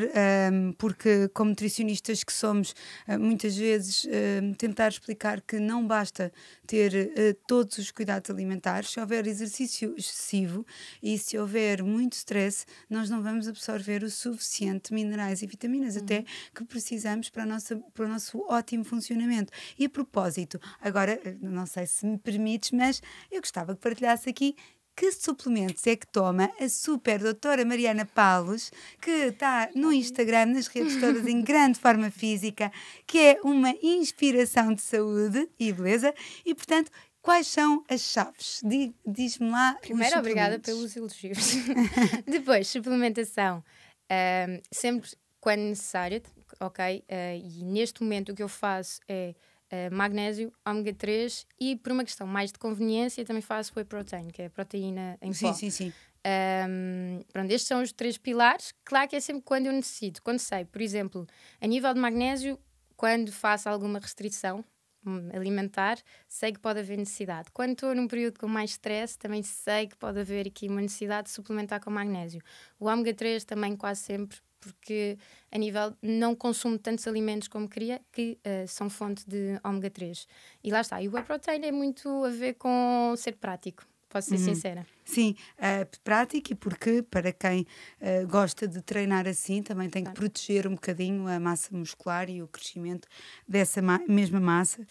um, 0.53 0.73
porque, 0.73 1.29
como 1.29 1.51
nutricionistas 1.51 2.25
que 2.25 2.33
somos, 2.33 2.75
uh, 3.07 3.19
muitas 3.19 3.57
vezes 3.57 4.05
uh, 4.05 4.55
tentar 4.59 4.89
explicar 4.89 5.41
que 5.41 5.61
não 5.61 5.87
basta 5.87 6.33
ter 6.67 7.37
todos 7.47 7.77
os 7.77 7.91
cuidados 7.91 8.31
alimentares, 8.31 8.91
se 8.91 8.99
houver 8.99 9.27
exercício 9.27 9.95
excessivo 9.99 10.67
e 11.03 11.19
se 11.19 11.39
houver 11.39 11.83
muito 11.83 12.15
stress, 12.15 12.65
nós 12.89 13.11
não 13.11 13.23
vamos 13.23 13.47
absorver 13.47 14.03
o 14.03 14.11
suficiente 14.11 14.93
minerais 14.93 15.43
e 15.43 15.47
vitaminas, 15.47 15.97
uhum. 15.97 16.03
até 16.03 16.25
que 16.55 16.65
precisamos 16.65 17.29
para, 17.29 17.43
a 17.43 17.47
nossa, 17.47 17.77
para 17.93 18.07
o 18.07 18.09
nosso 18.09 18.24
ótimo 18.49 18.85
funcionamento. 18.85 19.53
E 19.79 19.87
a 19.87 19.89
propósito, 19.89 20.61
agora, 20.81 21.21
não 21.41 21.67
sei 21.67 21.87
se 21.87 22.07
me 22.07 22.19
permites, 22.19 22.71
mas 22.71 23.03
eu 23.31 23.41
gostava 23.41 23.75
que 23.75 23.81
partilhasse 23.81 24.29
aqui 24.29 24.55
que 24.97 25.11
suplementos 25.11 25.87
é 25.87 25.97
que 25.97 26.07
toma 26.07 26.51
a 26.61 26.69
super 26.69 27.19
doutora 27.19 27.65
Mariana 27.65 28.07
Paulos, 28.07 28.71
que 29.01 29.11
está 29.11 29.69
no 29.75 29.93
Instagram, 29.93 30.47
nas 30.47 30.69
redes 30.69 31.01
todas, 31.01 31.27
em 31.27 31.43
grande 31.43 31.79
forma 31.79 32.11
física, 32.11 32.71
que 33.07 33.19
é 33.19 33.41
uma 33.43 33.75
inspiração 33.83 34.73
de 34.73 34.83
saúde 34.83 35.49
e 35.59 35.73
beleza, 35.73 36.15
e 36.45 36.55
portanto. 36.55 36.91
Quais 37.25 37.47
são 37.47 37.83
as 37.89 38.03
chaves? 38.03 38.61
Diz-me 39.07 39.49
lá. 39.49 39.79
Primeiro, 39.81 40.19
obrigada 40.19 40.59
pelos 40.59 40.95
elogios. 40.95 41.55
Depois, 42.31 42.69
suplementação. 42.69 43.65
Um, 44.13 44.61
sempre 44.71 45.09
quando 45.45 45.61
necessário, 45.61 46.23
ok? 46.59 47.05
Uh, 47.07 47.61
e 47.61 47.65
neste 47.67 48.03
momento 48.03 48.33
o 48.33 48.35
que 48.35 48.43
eu 48.43 48.49
faço 48.49 48.99
é 49.07 49.35
uh, 49.71 49.95
magnésio, 49.95 50.51
ômega 50.67 50.95
3 50.95 51.47
e 51.61 51.77
por 51.77 51.93
uma 51.93 52.03
questão 52.03 52.27
mais 52.27 52.51
de 52.51 52.59
conveniência 52.59 53.23
também 53.27 53.43
faço 53.43 53.71
whey 53.77 53.85
protein, 53.85 54.29
que 54.29 54.41
é 54.41 54.49
proteína 54.49 55.19
em 55.21 55.35
sim, 55.35 55.49
pó. 55.49 55.53
Sim, 55.53 55.69
sim, 55.69 55.91
sim. 55.91 55.93
Um, 56.27 57.21
pronto, 57.31 57.51
estes 57.51 57.69
são 57.69 57.83
os 57.83 57.93
três 57.93 58.17
pilares. 58.17 58.73
Claro 58.87 59.07
que 59.07 59.17
é 59.17 59.21
sempre 59.21 59.43
quando 59.43 59.67
eu 59.67 59.73
necessito. 59.75 60.23
Quando 60.23 60.39
sei, 60.39 60.65
por 60.65 60.81
exemplo, 60.81 61.27
a 61.61 61.67
nível 61.67 61.93
de 61.93 62.01
magnésio, 62.01 62.59
quando 62.97 63.31
faço 63.31 63.69
alguma 63.69 63.99
restrição 63.99 64.65
hum, 65.07 65.29
alimentar, 65.31 65.99
sei 66.27 66.53
que 66.53 66.59
pode 66.59 66.81
haver 66.81 66.97
necessidade. 66.97 67.51
Quando 67.53 67.73
estou 67.73 67.95
num 67.95 68.09
período 68.09 68.41
com 68.41 68.49
mais 68.49 68.71
stress, 68.71 69.19
também 69.19 69.43
sei 69.43 69.89
que 69.89 69.97
pode 69.99 70.19
haver 70.19 70.47
aqui 70.47 70.69
uma 70.69 70.81
necessidade 70.81 71.29
de 71.29 71.35
suplementar 71.35 71.85
com 71.85 71.91
magnésio. 71.91 72.41
O 72.81 72.87
ômega 72.87 73.13
3 73.13 73.45
também 73.45 73.77
quase 73.77 74.01
sempre 74.01 74.39
porque 74.65 75.19
a 75.51 75.59
nível 75.59 75.95
não 76.03 76.35
consumo 76.35 76.79
tantos 76.79 77.07
alimentos 77.07 77.49
como 77.49 77.69
queria, 77.69 78.01
que 78.13 78.39
uh, 78.47 78.67
são 78.67 78.89
fonte 78.89 79.29
de 79.29 79.61
ômega 79.63 79.91
3. 79.91 80.27
E 80.63 80.71
lá 80.71 80.81
está. 80.81 81.01
E 81.03 81.09
o 81.09 81.13
whey 81.13 81.23
protein 81.23 81.65
é 81.65 81.73
muito 81.73 82.09
a 82.25 82.31
ver 82.31 82.55
com 82.55 83.15
ser 83.17 83.37
prático, 83.37 83.85
posso 84.09 84.31
ser 84.31 84.37
uhum. 84.37 84.55
sincera. 84.55 84.87
Sim, 85.05 85.37
é 85.59 85.85
prático 86.03 86.53
e 86.53 86.55
porque 86.55 87.03
para 87.03 87.33
quem 87.33 87.67
uh, 88.01 88.27
gosta 88.27 88.67
de 88.67 88.81
treinar 88.81 89.29
assim 89.29 89.63
também 89.63 89.91
tem 89.91 90.03
que 90.03 90.11
claro. 90.11 90.21
proteger 90.21 90.67
um 90.67 90.75
bocadinho 90.75 91.29
a 91.29 91.39
massa 91.39 91.77
muscular 91.77 92.31
e 92.31 92.43
o 92.43 92.49
crescimento 92.49 93.07
dessa 93.47 93.83
ma 93.83 94.01
mesma 94.09 94.41
massa. 94.41 94.87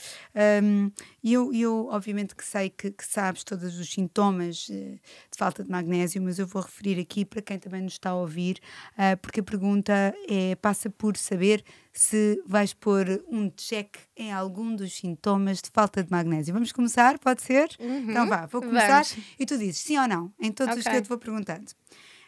Um, 0.63 0.91
e 1.23 1.33
eu, 1.33 1.53
eu, 1.53 1.87
obviamente, 1.91 2.35
que 2.35 2.45
sei 2.45 2.69
que, 2.69 2.91
que 2.91 3.05
sabes 3.05 3.43
todos 3.43 3.79
os 3.79 3.91
sintomas 3.91 4.69
uh, 4.69 4.71
de 4.71 5.37
falta 5.37 5.63
de 5.63 5.69
magnésio, 5.71 6.21
mas 6.21 6.37
eu 6.37 6.45
vou 6.45 6.61
referir 6.61 6.99
aqui 6.99 7.25
para 7.25 7.41
quem 7.41 7.57
também 7.57 7.81
nos 7.81 7.93
está 7.93 8.11
a 8.11 8.15
ouvir, 8.15 8.59
uh, 8.93 9.17
porque 9.17 9.39
a 9.39 9.43
pergunta 9.43 10.13
é, 10.29 10.55
passa 10.55 10.89
por 10.89 11.17
saber 11.17 11.63
se 11.93 12.41
vais 12.47 12.73
pôr 12.73 13.23
um 13.29 13.51
check 13.51 13.97
em 14.17 14.33
algum 14.33 14.75
dos 14.75 14.93
sintomas 14.93 15.61
de 15.61 15.69
falta 15.69 16.03
de 16.03 16.11
magnésio. 16.11 16.51
Vamos 16.51 16.71
começar? 16.71 17.19
Pode 17.19 17.43
ser? 17.43 17.69
Uhum. 17.79 18.09
Então 18.09 18.27
vá, 18.27 18.47
vou 18.47 18.61
começar 18.61 19.03
Vamos. 19.03 19.17
e 19.39 19.45
tu 19.45 19.57
dizes 19.57 19.77
sim 19.77 19.95
ou 20.03 20.07
não, 20.07 20.33
em 20.39 20.51
todos 20.51 20.71
okay. 20.71 20.79
os 20.79 20.87
que 20.87 20.95
eu 20.95 21.01
te 21.01 21.09
vou 21.09 21.17
perguntando. 21.17 21.71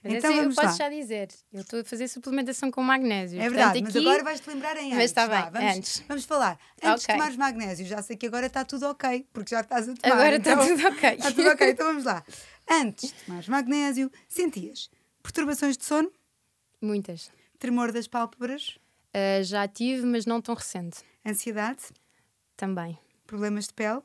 Mas 0.03 0.13
então 0.13 0.29
assim, 0.29 0.39
vamos 0.39 0.55
eu 0.55 0.63
posso 0.63 0.79
lá. 0.79 0.89
já 0.89 0.96
dizer, 0.96 1.29
eu 1.51 1.62
estou 1.62 1.79
a 1.79 1.84
fazer 1.84 2.08
suplementação 2.08 2.70
com 2.70 2.84
magnésio. 2.84 3.39
É 3.41 3.50
verdade, 3.50 3.79
Portanto, 3.79 3.94
mas 3.96 3.96
agora 3.96 4.24
vais-te 4.24 4.50
lembrar 4.50 4.77
em 4.77 4.86
antes. 4.86 4.96
Mas 4.98 5.05
está 5.05 5.27
bem, 5.27 5.51
vamos, 5.51 5.77
antes. 5.77 6.03
Vamos 6.08 6.25
falar. 6.25 6.60
Antes 6.84 7.03
okay. 7.03 7.15
de 7.15 7.20
tomares 7.20 7.38
magnésio, 7.38 7.86
já 7.88 8.01
sei 8.03 8.15
que 8.15 8.27
agora 8.27 8.46
está 8.46 8.63
tudo 8.63 8.86
ok, 8.88 9.27
porque 9.34 9.55
já 9.55 9.62
estás 9.62 9.89
a 9.89 9.96
tomar. 9.96 10.15
Agora 10.15 10.36
está 10.36 10.53
então, 10.53 10.67
tudo 10.67 10.88
ok. 10.88 11.10
Está 11.17 11.32
tudo 11.32 11.50
ok, 11.50 11.70
então 11.70 11.88
vamos 11.88 12.03
lá. 12.03 12.24
Antes 12.70 13.12
de 13.12 13.24
tomares 13.24 13.48
magnésio, 13.48 14.12
sentias 14.27 14.91
perturbações 15.24 15.75
de 15.75 15.84
sono? 15.84 16.12
Muitas. 16.79 17.32
Tremor 17.58 17.91
das 17.91 18.08
pálpebras? 18.08 18.77
Uh, 19.10 19.44
já 19.44 19.67
tive, 19.67 20.05
mas 20.05 20.27
não 20.27 20.39
tão 20.39 20.53
recente. 20.53 21.00
Ansiedade? 21.25 21.82
Também. 22.55 23.00
Problemas 23.25 23.65
de 23.65 23.74
pele? 23.74 24.01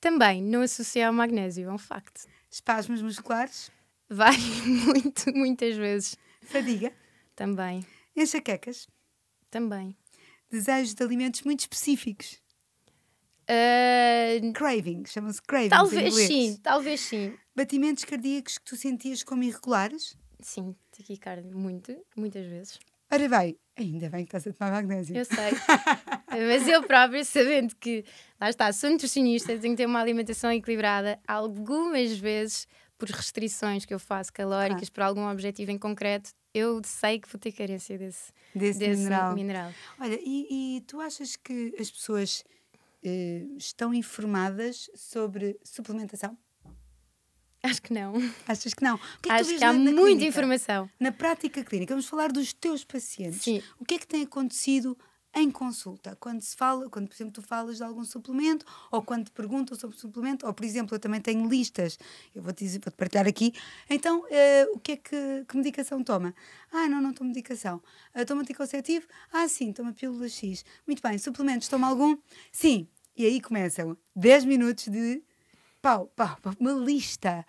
Também, 0.00 0.42
não 0.42 0.62
associei 0.62 1.04
ao 1.04 1.12
magnésio, 1.12 1.68
é 1.68 1.72
um 1.72 1.78
facto. 1.78 2.26
Espasmos 2.50 3.02
musculares? 3.02 3.70
Várias, 4.08 4.60
muito, 4.64 5.32
muitas 5.34 5.76
vezes. 5.76 6.16
Fadiga? 6.42 6.92
Também. 7.36 7.84
Enxaquecas? 8.16 8.88
Também. 9.50 9.96
Desejos 10.50 10.94
de 10.94 11.04
alimentos 11.04 11.42
muito 11.42 11.60
específicos? 11.60 12.40
Uh... 13.48 14.52
Craving, 14.54 15.04
chama-se 15.06 15.42
craving. 15.42 15.68
Talvez 15.68 16.14
sim, 16.14 16.56
talvez 16.62 17.00
sim. 17.00 17.36
Batimentos 17.54 18.04
cardíacos 18.04 18.58
que 18.58 18.64
tu 18.64 18.76
sentias 18.76 19.22
como 19.22 19.42
irregulares? 19.42 20.16
Sim, 20.40 20.74
taquicardia, 20.96 21.52
muito, 21.54 21.94
muitas 22.16 22.46
vezes. 22.46 22.78
Ora 23.12 23.28
bem, 23.28 23.58
ainda 23.76 24.08
bem 24.08 24.24
que 24.24 24.36
estás 24.36 24.46
a 24.46 24.52
tomar 24.52 24.70
magnésio. 24.70 25.16
Eu 25.16 25.24
sei. 25.24 25.36
Mas 26.30 26.68
eu 26.68 26.82
própria, 26.84 27.24
sabendo 27.24 27.74
que, 27.74 28.04
lá 28.40 28.48
está, 28.48 28.72
sou 28.72 28.88
nutricionista, 28.88 29.58
tenho 29.58 29.74
que 29.74 29.78
ter 29.78 29.86
uma 29.86 30.00
alimentação 30.00 30.52
equilibrada, 30.52 31.18
algumas 31.26 32.16
vezes, 32.16 32.68
por 32.96 33.08
restrições 33.08 33.84
que 33.84 33.92
eu 33.92 33.98
faço 33.98 34.32
calóricas, 34.32 34.88
ah. 34.88 34.92
por 34.92 35.02
algum 35.02 35.28
objetivo 35.28 35.72
em 35.72 35.78
concreto, 35.78 36.30
eu 36.54 36.80
sei 36.84 37.18
que 37.18 37.28
vou 37.28 37.40
ter 37.40 37.50
carência 37.50 37.98
desse, 37.98 38.32
desse, 38.54 38.78
desse 38.78 39.02
mineral. 39.02 39.34
mineral. 39.34 39.72
Olha, 39.98 40.18
e, 40.22 40.76
e, 40.76 40.80
tu 40.82 41.00
achas 41.00 41.34
que 41.34 41.74
as 41.80 41.90
pessoas 41.90 42.44
eh, 43.02 43.44
estão 43.56 43.92
informadas 43.92 44.88
sobre 44.94 45.58
suplementação? 45.64 46.38
Acho 47.62 47.82
que 47.82 47.92
não. 47.92 48.14
Achas 48.48 48.72
que 48.74 48.82
não? 48.82 48.96
Que 49.20 49.30
é 49.30 49.34
que 49.34 49.40
Acho 49.40 49.58
que 49.58 49.64
há 49.64 49.72
muita 49.72 50.02
clínica? 50.02 50.26
informação. 50.26 50.90
Na 50.98 51.12
prática 51.12 51.62
clínica, 51.62 51.92
vamos 51.94 52.06
falar 52.06 52.32
dos 52.32 52.52
teus 52.52 52.84
pacientes. 52.84 53.42
Sim. 53.42 53.62
O 53.78 53.84
que 53.84 53.94
é 53.94 53.98
que 53.98 54.06
tem 54.06 54.22
acontecido 54.22 54.96
em 55.34 55.50
consulta? 55.50 56.16
Quando 56.18 56.40
se 56.40 56.56
fala, 56.56 56.88
quando, 56.88 57.08
por 57.08 57.14
exemplo, 57.14 57.34
tu 57.34 57.42
falas 57.42 57.76
de 57.76 57.82
algum 57.84 58.02
suplemento, 58.04 58.64
ou 58.90 59.02
quando 59.02 59.26
te 59.26 59.30
perguntam 59.30 59.76
sobre 59.78 59.96
suplemento, 59.98 60.46
ou, 60.46 60.54
por 60.54 60.64
exemplo, 60.64 60.94
eu 60.94 60.98
também 60.98 61.20
tenho 61.20 61.46
listas, 61.46 61.98
eu 62.34 62.42
vou-te 62.42 62.66
vou-te 62.66 62.90
partilhar 62.96 63.28
aqui. 63.28 63.52
Então, 63.90 64.20
uh, 64.20 64.76
o 64.76 64.80
que 64.80 64.92
é 64.92 64.96
que, 64.96 65.44
que 65.46 65.56
medicação 65.56 66.02
toma? 66.02 66.34
Ah, 66.72 66.88
não, 66.88 67.00
não 67.02 67.12
tomo 67.12 67.28
medicação. 67.28 67.82
Uh, 68.14 68.24
toma 68.24 68.40
anticonceptivo? 68.40 69.06
Ah, 69.30 69.46
sim, 69.48 69.70
toma 69.72 69.92
pílula 69.92 70.28
X. 70.28 70.64
Muito 70.86 71.02
bem, 71.02 71.18
suplementos, 71.18 71.68
toma 71.68 71.88
algum? 71.88 72.16
Sim. 72.50 72.88
E 73.14 73.26
aí 73.26 73.38
começam 73.40 73.98
10 74.16 74.46
minutos 74.46 74.88
de 74.88 75.22
pau, 75.80 76.06
pau, 76.14 76.36
pau, 76.42 76.54
uma 76.58 76.72
lista. 76.72 77.44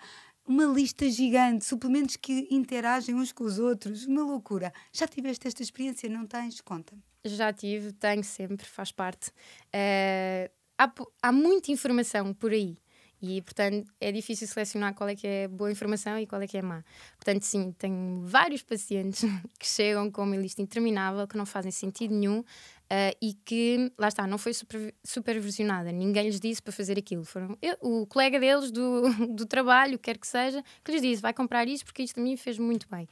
Uma 0.47 0.65
lista 0.65 1.07
gigante, 1.09 1.63
suplementos 1.63 2.17
que 2.17 2.47
interagem 2.49 3.15
uns 3.15 3.31
com 3.31 3.43
os 3.43 3.59
outros, 3.59 4.05
uma 4.05 4.23
loucura. 4.23 4.73
Já 4.91 5.07
tiveste 5.07 5.47
esta 5.47 5.61
experiência? 5.61 6.09
Não 6.09 6.25
tens? 6.25 6.59
Conta. 6.59 6.93
Já 7.23 7.53
tive, 7.53 7.93
tenho 7.93 8.23
sempre, 8.23 8.65
faz 8.65 8.91
parte. 8.91 9.29
Uh, 9.67 10.51
há, 10.77 10.91
há 11.21 11.31
muita 11.31 11.71
informação 11.71 12.33
por 12.33 12.51
aí. 12.51 12.77
E, 13.21 13.39
portanto, 13.43 13.87
é 13.99 14.11
difícil 14.11 14.47
selecionar 14.47 14.95
qual 14.95 15.07
é 15.07 15.15
que 15.15 15.27
é 15.27 15.47
boa 15.47 15.71
informação 15.71 16.17
e 16.17 16.25
qual 16.25 16.41
é 16.41 16.47
que 16.47 16.57
é 16.57 16.61
má. 16.61 16.83
Portanto, 17.17 17.43
sim, 17.43 17.71
tenho 17.77 18.21
vários 18.23 18.63
pacientes 18.63 19.21
que 19.59 19.67
chegam 19.67 20.09
com 20.09 20.23
uma 20.23 20.35
lista 20.35 20.59
interminável, 20.59 21.27
que 21.27 21.37
não 21.37 21.45
fazem 21.45 21.71
sentido 21.71 22.15
nenhum 22.15 22.43
uh, 22.91 23.17
e 23.21 23.33
que, 23.33 23.91
lá 23.97 24.09
está, 24.09 24.27
não 24.27 24.37
foi 24.37 24.53
super, 24.53 24.93
supervisionada. 25.03 25.91
Ninguém 25.91 26.25
lhes 26.25 26.39
disse 26.39 26.61
para 26.61 26.73
fazer 26.73 26.99
aquilo. 26.99 27.23
Foram 27.23 27.57
eu, 27.61 27.77
o 27.79 28.05
colega 28.05 28.39
deles 28.39 28.69
do, 28.69 29.03
do 29.33 29.45
trabalho, 29.45 29.97
quer 29.97 30.17
que 30.17 30.27
seja, 30.27 30.61
que 30.83 30.91
lhes 30.91 31.01
disse: 31.01 31.21
vai 31.21 31.33
comprar 31.33 31.67
isto 31.67 31.85
porque 31.85 32.03
isto 32.03 32.19
a 32.19 32.23
mim 32.23 32.35
fez 32.35 32.59
muito 32.59 32.87
bem. 32.89 33.07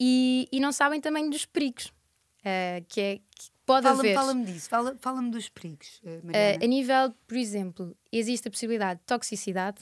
E, 0.00 0.48
e 0.50 0.60
não 0.60 0.72
sabem 0.72 1.00
também 1.00 1.28
dos 1.28 1.44
perigos, 1.44 1.86
uh, 2.40 2.84
que 2.88 3.00
é. 3.00 3.16
Que, 3.16 3.58
pode 3.66 3.82
fala 3.82 3.98
haver. 3.98 4.14
Fala-me 4.14 4.44
disso, 4.46 4.68
fala-me 4.70 4.98
fala 4.98 5.22
dos 5.22 5.48
perigos. 5.50 6.00
Uh, 6.02 6.64
a 6.64 6.66
nível, 6.66 7.12
por 7.26 7.36
exemplo, 7.36 7.94
existe 8.10 8.48
a 8.48 8.50
possibilidade 8.50 9.00
de 9.00 9.06
toxicidade, 9.06 9.78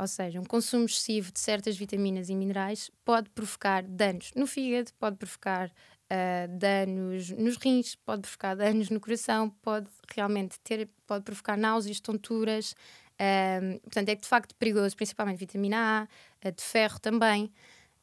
ou 0.00 0.06
seja, 0.06 0.40
um 0.40 0.44
consumo 0.44 0.86
excessivo 0.86 1.30
de 1.30 1.38
certas 1.38 1.76
vitaminas 1.76 2.30
e 2.30 2.34
minerais 2.34 2.90
pode 3.04 3.28
provocar 3.28 3.84
danos 3.84 4.32
no 4.34 4.46
fígado, 4.46 4.90
pode 4.98 5.16
provocar 5.16 5.70
uh, 6.10 6.58
danos 6.58 7.30
nos 7.30 7.56
rins, 7.56 7.94
pode 7.94 8.22
provocar 8.22 8.54
danos 8.54 8.90
no 8.90 9.00
coração, 9.00 9.50
pode 9.62 9.88
realmente 10.14 10.58
ter, 10.60 10.88
pode 11.06 11.24
provocar 11.24 11.56
náuseas, 11.56 12.00
tonturas. 12.00 12.74
portanto, 13.82 14.08
é 14.08 14.14
de 14.14 14.26
facto 14.26 14.54
perigoso, 14.56 14.96
principalmente 14.96 15.38
vitamina 15.38 16.08
A, 16.44 16.50
de 16.50 16.62
ferro 16.62 16.98
também. 17.00 17.52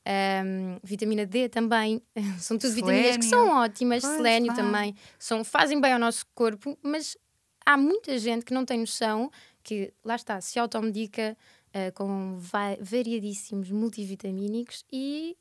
Um, 0.07 0.79
vitamina 0.81 1.25
D 1.25 1.49
também, 1.49 2.01
são 2.39 2.57
tudo 2.57 2.71
Selênio. 2.71 2.93
vitaminas 2.93 3.17
que 3.17 3.25
são 3.25 3.49
ótimas, 3.49 4.01
pois, 4.01 4.15
selênio 4.15 4.53
claro. 4.53 4.71
também, 4.71 4.95
são, 5.19 5.43
fazem 5.43 5.81
bem 5.81 5.91
ao 5.91 5.99
nosso 5.99 6.25
corpo, 6.33 6.79
mas 6.81 7.17
há 7.65 7.75
muita 7.75 8.17
gente 8.17 8.45
que 8.45 8.53
não 8.53 8.63
tem 8.63 8.79
noção 8.79 9.29
que, 9.61 9.93
lá 10.05 10.15
está, 10.15 10.39
se 10.39 10.57
automedica 10.57 11.37
uh, 11.75 11.93
com 11.93 12.37
va 12.39 12.77
variadíssimos 12.79 13.69
multivitamínicos 13.69 14.85
e 14.89 15.35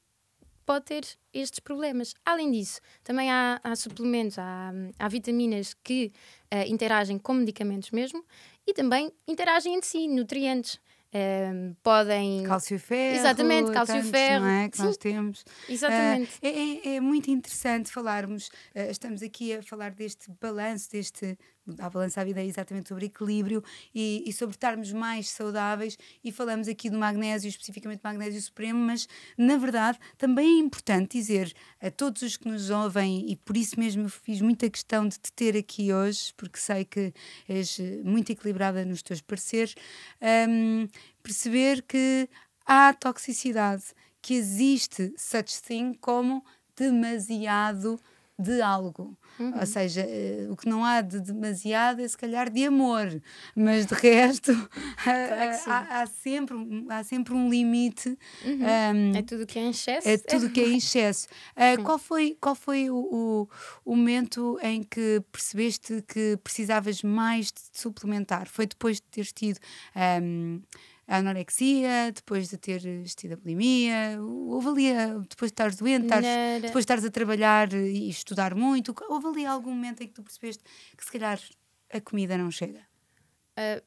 pode 0.66 0.84
ter 0.84 1.06
estes 1.32 1.60
problemas. 1.60 2.12
Além 2.24 2.50
disso, 2.50 2.80
também 3.04 3.30
há, 3.30 3.60
há 3.62 3.76
suplementos, 3.76 4.38
há, 4.38 4.72
há, 4.98 5.08
vitaminas 5.08 5.72
que 5.72 6.12
uh, 6.52 6.68
interagem 6.68 7.18
com 7.18 7.32
medicamentos 7.32 7.92
mesmo 7.92 8.24
e 8.66 8.74
também 8.74 9.12
interagem 9.26 9.74
entre 9.74 9.88
si, 9.88 10.08
nutrientes. 10.08 10.78
Uh, 11.06 11.74
podem. 11.82 12.42
Cálcio 12.42 12.74
e 12.74 12.78
ferro. 12.78 13.16
Exatamente, 13.16 13.70
cálcio 13.70 13.96
e 13.96 14.02
ferro. 14.02 14.44
Não 14.44 14.50
é? 14.50 14.68
Que 14.68 14.76
Sim. 14.76 14.82
nós 14.82 14.96
temos. 14.98 15.44
Exatamente. 15.68 16.32
Uh, 16.34 16.38
é, 16.42 16.48
é, 16.48 16.96
é, 16.96 17.00
muito 17.00 17.30
interessante 17.30 17.90
falarmos, 17.90 18.48
uh, 18.48 18.90
estamos 18.90 19.22
aqui 19.22 19.54
a 19.54 19.62
falar 19.62 19.92
deste 19.92 20.30
balanço, 20.40 20.90
deste 20.90 21.38
a 21.78 21.90
balança 21.90 22.20
à 22.20 22.24
vida 22.24 22.40
é 22.40 22.46
exatamente 22.46 22.88
sobre 22.88 23.06
equilíbrio 23.06 23.62
e, 23.94 24.22
e, 24.26 24.32
sobre 24.32 24.54
estarmos 24.54 24.92
mais 24.92 25.28
saudáveis. 25.30 25.98
E 26.22 26.30
falamos 26.30 26.68
aqui 26.68 26.88
do 26.88 26.98
magnésio, 26.98 27.48
especificamente 27.48 28.00
magnésio 28.02 28.40
supremo, 28.40 28.78
mas 28.78 29.08
na 29.36 29.56
verdade 29.56 29.98
também 30.16 30.58
é 30.58 30.60
importante 30.60 31.18
dizer 31.18 31.52
a 31.80 31.90
todos 31.90 32.22
os 32.22 32.36
que 32.36 32.48
nos 32.48 32.70
ouvem 32.70 33.30
e 33.30 33.36
por 33.36 33.56
isso 33.56 33.78
mesmo 33.78 34.04
eu 34.04 34.08
fiz 34.08 34.40
muita 34.40 34.68
questão 34.70 35.06
de 35.08 35.18
te 35.18 35.32
ter 35.32 35.56
aqui 35.56 35.92
hoje, 35.92 36.32
porque 36.36 36.58
sei 36.58 36.84
que 36.84 37.12
és 37.48 37.78
muito 38.04 38.30
equilibrada 38.30 38.84
nos 38.84 39.02
teus 39.02 39.20
pareceres, 39.20 39.74
um, 40.48 40.88
perceber 41.22 41.82
que 41.82 42.28
há 42.64 42.92
toxicidade, 42.92 43.84
que 44.20 44.34
existe 44.34 45.14
such 45.16 45.62
thing 45.62 45.94
como 45.94 46.44
demasiado 46.76 47.98
de 48.38 48.60
algo. 48.60 49.16
Uhum. 49.38 49.58
Ou 49.58 49.66
seja, 49.66 50.06
uh, 50.06 50.52
o 50.52 50.56
que 50.56 50.68
não 50.68 50.84
há 50.84 51.00
de 51.00 51.20
demasiado 51.20 52.00
é 52.00 52.08
se 52.08 52.16
calhar 52.16 52.50
de 52.50 52.64
amor, 52.64 53.20
mas 53.54 53.86
de 53.86 53.94
resto 53.94 54.52
claro 55.02 55.56
há, 55.66 56.02
há, 56.02 56.06
sempre, 56.06 56.56
há 56.88 57.04
sempre 57.04 57.34
um 57.34 57.48
limite. 57.48 58.18
Uhum. 58.44 58.60
Um, 58.60 59.16
é 59.16 59.22
tudo 59.22 59.46
que 59.46 59.58
é 59.58 59.62
em 59.62 59.70
excesso. 59.70 60.08
É 60.08 60.18
tudo 60.18 60.50
que 60.50 60.60
é 60.60 60.68
em 60.68 60.76
excesso. 60.78 61.28
Uh, 61.56 61.82
qual 61.82 61.98
foi, 61.98 62.36
qual 62.40 62.54
foi 62.54 62.90
o, 62.90 62.96
o, 62.96 63.48
o, 63.84 63.96
momento 63.96 64.58
em 64.62 64.82
que 64.82 65.22
percebeste 65.32 66.02
que 66.06 66.38
precisavas 66.42 67.02
mais 67.02 67.46
de 67.46 67.60
suplementar? 67.72 68.48
Foi 68.48 68.66
depois 68.66 68.96
de 68.96 69.02
teres 69.02 69.32
tido. 69.32 69.58
Um, 70.22 70.62
a 71.08 71.18
anorexia, 71.18 72.10
depois 72.12 72.48
de 72.48 72.58
ter 72.58 72.80
tido 73.16 73.34
a 73.34 73.36
bulimia, 73.36 74.20
houve 74.20 74.68
ali, 74.68 74.92
depois 75.28 75.50
de 75.50 75.54
estares 75.54 75.76
doente, 75.76 76.04
estares, 76.04 76.26
depois 76.62 76.72
de 76.72 76.78
estares 76.80 77.04
a 77.04 77.10
trabalhar 77.10 77.72
e 77.72 78.08
estudar 78.08 78.54
muito, 78.54 78.94
houve 79.08 79.28
ali 79.28 79.46
algum 79.46 79.70
momento 79.70 80.02
em 80.02 80.08
que 80.08 80.14
tu 80.14 80.22
percebeste 80.22 80.64
que 80.96 81.04
se 81.04 81.12
calhar 81.12 81.40
a 81.92 82.00
comida 82.00 82.36
não 82.36 82.50
chega? 82.50 82.80
Uh, 83.56 83.82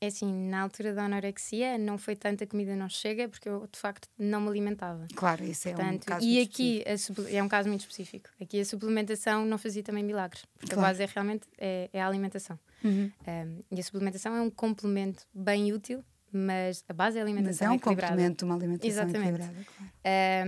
é 0.00 0.06
assim, 0.06 0.32
na 0.48 0.60
altura 0.60 0.94
da 0.94 1.04
anorexia 1.04 1.76
não 1.76 1.98
foi 1.98 2.14
tanta 2.14 2.46
comida 2.46 2.76
não 2.76 2.88
chega, 2.88 3.28
porque 3.28 3.48
eu 3.48 3.66
de 3.66 3.78
facto 3.78 4.08
não 4.16 4.40
me 4.40 4.48
alimentava. 4.48 5.06
Claro, 5.14 5.44
isso 5.44 5.68
é 5.68 5.72
Portanto, 5.72 6.02
um 6.02 6.06
caso 6.06 6.26
E 6.26 6.40
aqui 6.40 6.84
é 7.30 7.42
um 7.42 7.48
caso 7.48 7.68
muito 7.68 7.80
específico. 7.80 8.30
Aqui 8.40 8.60
a 8.60 8.64
suplementação 8.64 9.44
não 9.44 9.58
fazia 9.58 9.82
também 9.82 10.04
milagres, 10.04 10.44
porque 10.58 10.74
claro. 10.74 10.86
a 10.86 10.88
base 10.90 11.02
é 11.02 11.06
realmente 11.06 11.48
é, 11.58 11.90
é 11.92 12.00
a 12.00 12.06
alimentação. 12.06 12.58
Uhum. 12.84 13.10
Um, 13.26 13.76
e 13.76 13.80
a 13.80 13.82
suplementação 13.82 14.36
é 14.36 14.40
um 14.40 14.50
complemento 14.50 15.26
bem 15.34 15.72
útil 15.72 16.04
mas 16.32 16.84
a 16.88 16.92
base 16.92 17.18
é 17.18 17.20
a 17.20 17.24
alimentação 17.24 17.50
Mas 17.52 17.62
é 17.62 17.70
um 17.70 17.74
equilibrada. 17.76 18.12
complemento 18.12 18.38
de 18.38 18.44
uma 18.44 18.54
alimentação 18.54 18.90
Exatamente. 18.90 19.18
equilibrada. 19.18 19.66
Claro. 19.76 19.92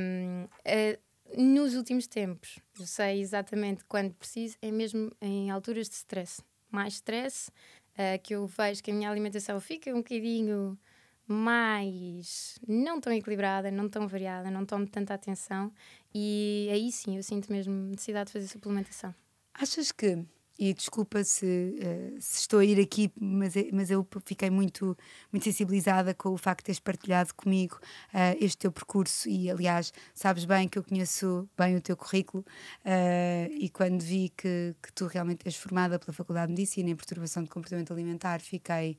Um, 0.01 0.45
uh, 0.45 1.43
nos 1.43 1.75
últimos 1.75 2.07
tempos, 2.07 2.59
eu 2.79 2.87
sei 2.87 3.21
exatamente 3.21 3.85
quando 3.85 4.13
preciso, 4.15 4.57
é 4.61 4.71
mesmo 4.71 5.13
em 5.21 5.51
alturas 5.51 5.89
de 5.89 5.95
stress. 5.95 6.43
Mais 6.71 6.95
stress, 6.95 7.51
uh, 7.95 8.21
que 8.23 8.35
eu 8.35 8.47
vejo 8.47 8.83
que 8.83 8.91
a 8.91 8.95
minha 8.95 9.11
alimentação 9.11 9.61
fica 9.61 9.91
um 9.91 9.99
bocadinho 9.99 10.79
mais 11.27 12.59
não 12.67 13.01
tão 13.01 13.13
equilibrada, 13.13 13.71
não 13.71 13.89
tão 13.89 14.09
variada, 14.09 14.51
não 14.51 14.67
tomo 14.67 14.85
tanta 14.87 15.15
atenção 15.15 15.73
e 16.13 16.69
aí 16.73 16.91
sim 16.91 17.17
eu 17.17 17.23
sinto 17.23 17.53
mesmo 17.53 17.73
necessidade 17.73 18.27
de 18.27 18.33
fazer 18.33 18.49
suplementação. 18.49 19.15
Achas 19.55 19.93
que 19.93 20.25
e 20.61 20.75
desculpa 20.75 21.25
se, 21.25 21.47
uh, 21.47 22.21
se, 22.21 22.41
estou 22.41 22.59
a 22.59 22.65
ir 22.65 22.79
aqui, 22.79 23.11
mas, 23.19 23.57
é, 23.57 23.71
mas 23.73 23.91
eu 23.91 24.07
fiquei 24.27 24.51
muito, 24.51 24.95
muito 25.33 25.45
sensibilizada 25.45 26.13
com 26.13 26.29
o 26.29 26.37
facto 26.37 26.59
de 26.59 26.65
teres 26.65 26.79
partilhado 26.79 27.35
comigo 27.35 27.81
uh, 28.13 28.37
este 28.39 28.59
teu 28.59 28.71
percurso 28.71 29.27
e, 29.27 29.51
aliás, 29.51 29.91
sabes 30.13 30.45
bem 30.45 30.69
que 30.69 30.79
eu 30.79 30.85
conheço 30.85 31.49
bem 31.57 31.77
o 31.77 31.81
teu 31.81 31.97
currículo 31.97 32.45
uh, 32.85 33.51
e 33.55 33.71
quando 33.71 34.03
vi 34.03 34.29
que, 34.37 34.77
que 34.83 34.93
tu 34.93 35.07
realmente 35.07 35.47
és 35.47 35.57
formada 35.57 35.99
pela 35.99 36.13
Faculdade 36.13 36.49
de 36.49 36.61
Medicina 36.61 36.91
em 36.91 36.97
Perturbação 36.97 37.43
de 37.43 37.49
Comportamento 37.49 37.95
Alimentar, 37.95 38.41
fiquei 38.41 38.99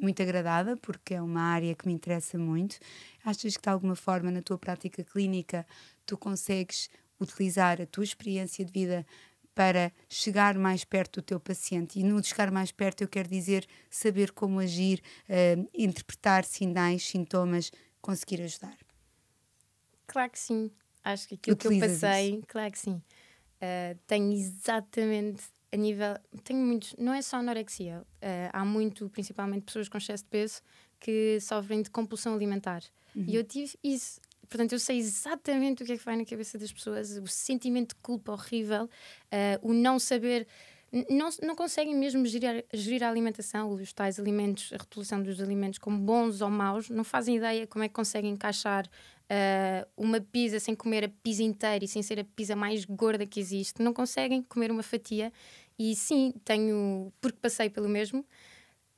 muito 0.00 0.22
agradada 0.22 0.78
porque 0.78 1.12
é 1.12 1.20
uma 1.20 1.42
área 1.42 1.74
que 1.74 1.86
me 1.86 1.92
interessa 1.92 2.38
muito. 2.38 2.78
Achas 3.22 3.54
que 3.54 3.62
de 3.62 3.68
alguma 3.68 3.94
forma 3.94 4.30
na 4.30 4.40
tua 4.40 4.56
prática 4.56 5.04
clínica 5.04 5.66
tu 6.06 6.16
consegues 6.16 6.88
utilizar 7.20 7.80
a 7.80 7.86
tua 7.86 8.04
experiência 8.04 8.64
de 8.64 8.72
vida 8.72 9.06
para 9.54 9.92
chegar 10.08 10.56
mais 10.56 10.84
perto 10.84 11.20
do 11.20 11.24
teu 11.24 11.40
paciente. 11.40 11.98
E 11.98 12.02
no 12.02 12.22
chegar 12.22 12.50
mais 12.50 12.72
perto, 12.72 13.02
eu 13.02 13.08
quero 13.08 13.28
dizer 13.28 13.66
saber 13.90 14.32
como 14.32 14.60
agir, 14.60 15.02
uh, 15.28 15.68
interpretar 15.74 16.44
sinais, 16.44 17.06
sintomas, 17.06 17.70
conseguir 18.00 18.42
ajudar. 18.42 18.76
Claro 20.06 20.30
que 20.30 20.38
sim. 20.38 20.70
Acho 21.04 21.28
que 21.28 21.34
aquilo 21.34 21.56
Utilizas 21.56 22.00
que 22.00 22.04
eu 22.04 22.08
passei, 22.08 22.34
isso. 22.34 22.46
claro 22.46 22.72
que 22.72 22.78
sim. 22.78 23.02
Uh, 23.62 23.98
tenho 24.06 24.32
exatamente 24.32 25.42
a 25.72 25.76
nível. 25.76 26.16
Tenho 26.44 26.64
muitos. 26.64 26.94
Não 26.98 27.12
é 27.12 27.22
só 27.22 27.38
anorexia. 27.38 28.00
Uh, 28.00 28.50
há 28.52 28.64
muito, 28.64 29.08
principalmente 29.10 29.64
pessoas 29.64 29.88
com 29.88 29.98
excesso 29.98 30.24
de 30.24 30.30
peso, 30.30 30.62
que 31.00 31.38
sofrem 31.40 31.82
de 31.82 31.90
compulsão 31.90 32.34
alimentar. 32.34 32.82
Uhum. 33.14 33.24
E 33.26 33.34
eu 33.34 33.44
tive 33.44 33.76
isso 33.82 34.20
Portanto, 34.52 34.72
eu 34.72 34.78
sei 34.78 34.98
exatamente 34.98 35.82
o 35.82 35.86
que 35.86 35.92
é 35.92 35.96
que 35.96 36.04
vai 36.04 36.14
na 36.14 36.26
cabeça 36.26 36.58
das 36.58 36.70
pessoas, 36.70 37.16
o 37.16 37.26
sentimento 37.26 37.94
de 37.94 38.02
culpa 38.02 38.32
horrível, 38.32 38.84
uh, 38.84 38.88
o 39.62 39.72
não 39.72 39.98
saber. 39.98 40.46
Não, 41.08 41.30
não 41.42 41.56
conseguem 41.56 41.96
mesmo 41.96 42.26
gerir, 42.26 42.66
gerir 42.70 43.02
a 43.02 43.08
alimentação, 43.08 43.72
os 43.72 43.94
tais 43.94 44.20
alimentos, 44.20 44.70
a 44.74 44.76
rotulação 44.76 45.22
dos 45.22 45.40
alimentos 45.40 45.78
como 45.78 45.96
bons 45.96 46.42
ou 46.42 46.50
maus, 46.50 46.90
não 46.90 47.02
fazem 47.02 47.38
ideia 47.38 47.66
como 47.66 47.82
é 47.82 47.88
que 47.88 47.94
conseguem 47.94 48.30
encaixar 48.30 48.86
uh, 48.86 49.88
uma 49.96 50.20
pizza 50.20 50.60
sem 50.60 50.74
comer 50.74 51.04
a 51.04 51.08
pizza 51.08 51.42
inteira 51.42 51.82
e 51.82 51.88
sem 51.88 52.02
ser 52.02 52.20
a 52.20 52.24
pizza 52.24 52.54
mais 52.54 52.84
gorda 52.84 53.24
que 53.24 53.40
existe. 53.40 53.80
Não 53.80 53.94
conseguem 53.94 54.42
comer 54.42 54.70
uma 54.70 54.82
fatia. 54.82 55.32
E 55.78 55.96
sim, 55.96 56.34
tenho, 56.44 57.10
porque 57.22 57.38
passei 57.40 57.70
pelo 57.70 57.88
mesmo, 57.88 58.22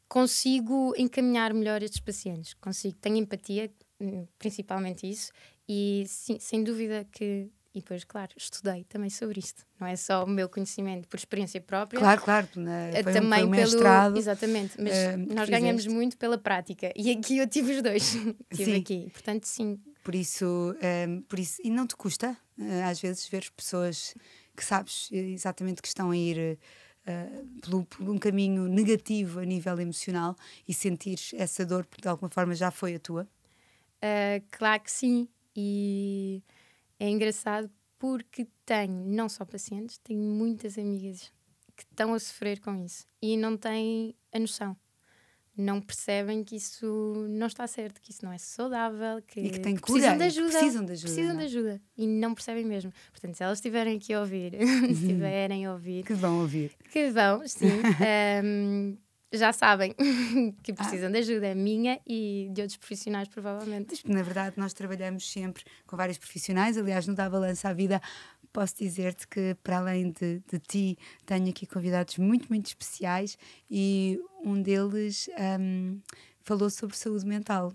consigo 0.09 0.93
encaminhar 0.97 1.55
melhor 1.55 1.81
estes 1.81 2.01
pacientes. 2.01 2.55
Consigo, 2.55 2.97
tenho 3.01 3.19
empatia, 3.19 3.71
principalmente 4.39 5.09
isso, 5.09 5.31
e 5.69 6.05
sim, 6.07 6.39
sem 6.39 6.63
dúvida 6.63 7.07
que. 7.11 7.51
E 7.75 7.81
depois, 7.81 8.05
claro, 8.05 8.31
estudei 8.37 8.85
também 8.85 9.11
sobre 9.11 9.41
isto. 9.41 9.67
Não 9.81 9.89
é 9.89 9.97
só 9.97 10.23
o 10.23 10.29
meu 10.29 10.49
conhecimento 10.49 11.09
por 11.09 11.17
experiência 11.17 11.61
própria. 11.61 11.99
Claro, 11.99 12.23
claro. 12.23 12.49
Né? 12.55 13.03
Foi 13.03 13.13
também 13.13 13.45
um, 13.45 13.53
foi 13.53 13.65
um 13.65 13.83
pelo. 13.83 14.17
Exatamente, 14.17 14.81
mas 14.81 14.93
uh, 14.93 15.35
nós 15.35 15.49
ganhamos 15.49 15.85
muito 15.89 16.17
pela 16.17 16.39
prática. 16.39 16.93
E 16.95 17.11
aqui 17.11 17.39
eu 17.39 17.49
tive 17.49 17.75
os 17.75 17.83
dois. 17.83 18.13
tive 18.55 18.65
sim. 18.65 18.77
aqui. 18.77 19.11
Portanto, 19.11 19.47
sim. 19.47 19.81
Por 20.05 20.15
isso, 20.15 20.47
um, 21.09 21.23
por 21.23 21.37
isso. 21.37 21.61
E 21.65 21.71
não 21.71 21.85
te 21.85 21.97
custa, 21.97 22.37
às 22.89 23.01
vezes, 23.01 23.27
ver 23.27 23.51
pessoas 23.57 24.15
que 24.57 24.65
sabes 24.65 25.09
exatamente 25.11 25.83
que 25.83 25.89
estão 25.89 26.13
a 26.13 26.17
ir. 26.17 26.59
Uh, 27.07 27.61
pelo, 27.61 27.85
por 27.85 28.09
um 28.09 28.17
caminho 28.17 28.67
negativo 28.67 29.41
a 29.41 29.45
nível 29.45 29.79
emocional 29.79 30.35
e 30.67 30.73
sentir 30.73 31.19
essa 31.35 31.63
dor 31.67 31.85
porque 31.85 32.01
de 32.01 32.09
alguma 32.09 32.31
forma 32.31 32.55
já 32.55 32.71
foi 32.71 32.95
a 32.95 32.99
tua? 32.99 33.29
Uh, 34.05 34.45
claro 34.51 34.83
que 34.83 34.91
sim. 34.91 35.27
E 35.57 36.43
é 37.01 37.09
engraçado 37.09 37.71
porque 37.99 38.47
tenho 38.67 39.05
não 39.07 39.29
só 39.29 39.45
pacientes, 39.45 39.97
tenho 39.99 40.21
muitas 40.21 40.77
amigas 40.77 41.33
que 41.75 41.85
estão 41.85 42.13
a 42.13 42.19
sofrer 42.19 42.61
com 42.61 42.85
isso 42.85 43.07
e 43.23 43.37
não 43.37 43.57
têm 43.57 44.15
a 44.33 44.39
noção. 44.39 44.77
Não 45.57 45.81
percebem 45.81 46.43
que 46.43 46.57
isso 46.57 46.85
não 47.29 47.47
está 47.47 47.65
certo, 47.69 48.01
que 48.01 48.11
isso 48.11 48.25
não 48.25 48.33
é 48.33 48.39
saudável, 48.39 49.23
que, 49.23 49.39
e 49.39 49.51
que, 49.51 49.61
têm 49.61 49.77
que 49.77 49.83
precisam 49.83 50.19
de 50.19 50.25
ajuda. 50.25 50.51
Precisam 50.51 50.85
de 50.85 50.93
ajuda. 50.93 51.13
Precisam 51.13 51.37
de 51.37 51.43
é? 51.43 51.47
ajuda. 51.47 51.83
E 51.97 52.07
não 52.09 52.35
percebem 52.35 52.65
mesmo. 52.65 52.93
Portanto, 53.13 53.37
se 53.37 53.45
elas 53.45 53.59
estiverem 53.59 53.97
aqui 53.97 54.13
a 54.13 54.21
ouvir, 54.21 54.53
se 54.59 54.93
estiverem 54.93 55.65
a 55.65 55.73
ouvir. 55.73 56.05
Que 56.05 56.13
vão 56.13 56.41
ouvir. 56.41 56.73
Que 56.91 57.09
vão, 57.09 57.47
sim. 57.47 57.69
um, 58.45 58.99
já 59.37 59.53
sabem 59.53 59.95
que 60.63 60.73
ah. 60.73 60.75
precisam 60.75 61.09
ah. 61.09 61.13
de 61.13 61.19
ajuda, 61.19 61.55
minha 61.55 62.01
e 62.07 62.49
de 62.53 62.61
outros 62.61 62.77
profissionais, 62.77 63.29
provavelmente. 63.29 64.01
Na 64.07 64.23
verdade, 64.23 64.57
nós 64.57 64.73
trabalhamos 64.73 65.31
sempre 65.31 65.65
com 65.87 65.97
vários 65.97 66.19
profissionais, 66.19 66.77
aliás, 66.77 67.07
no 67.07 67.15
Dá 67.15 67.29
Balança 67.29 67.69
à 67.69 67.73
Vida. 67.73 68.01
Posso 68.53 68.77
dizer-te 68.77 69.27
que, 69.27 69.57
para 69.63 69.79
além 69.79 70.13
de, 70.13 70.41
de 70.51 70.59
ti, 70.61 70.99
tenho 71.27 71.49
aqui 71.49 71.67
convidados 71.67 72.19
muito, 72.19 72.49
muito 72.49 72.67
especiais 72.67 73.37
e 73.69 74.21
um 74.45 74.63
deles 74.63 75.29
um, 75.61 76.01
falou 76.41 76.71
sobre 76.71 76.97
saúde 76.97 77.27
mental. 77.27 77.73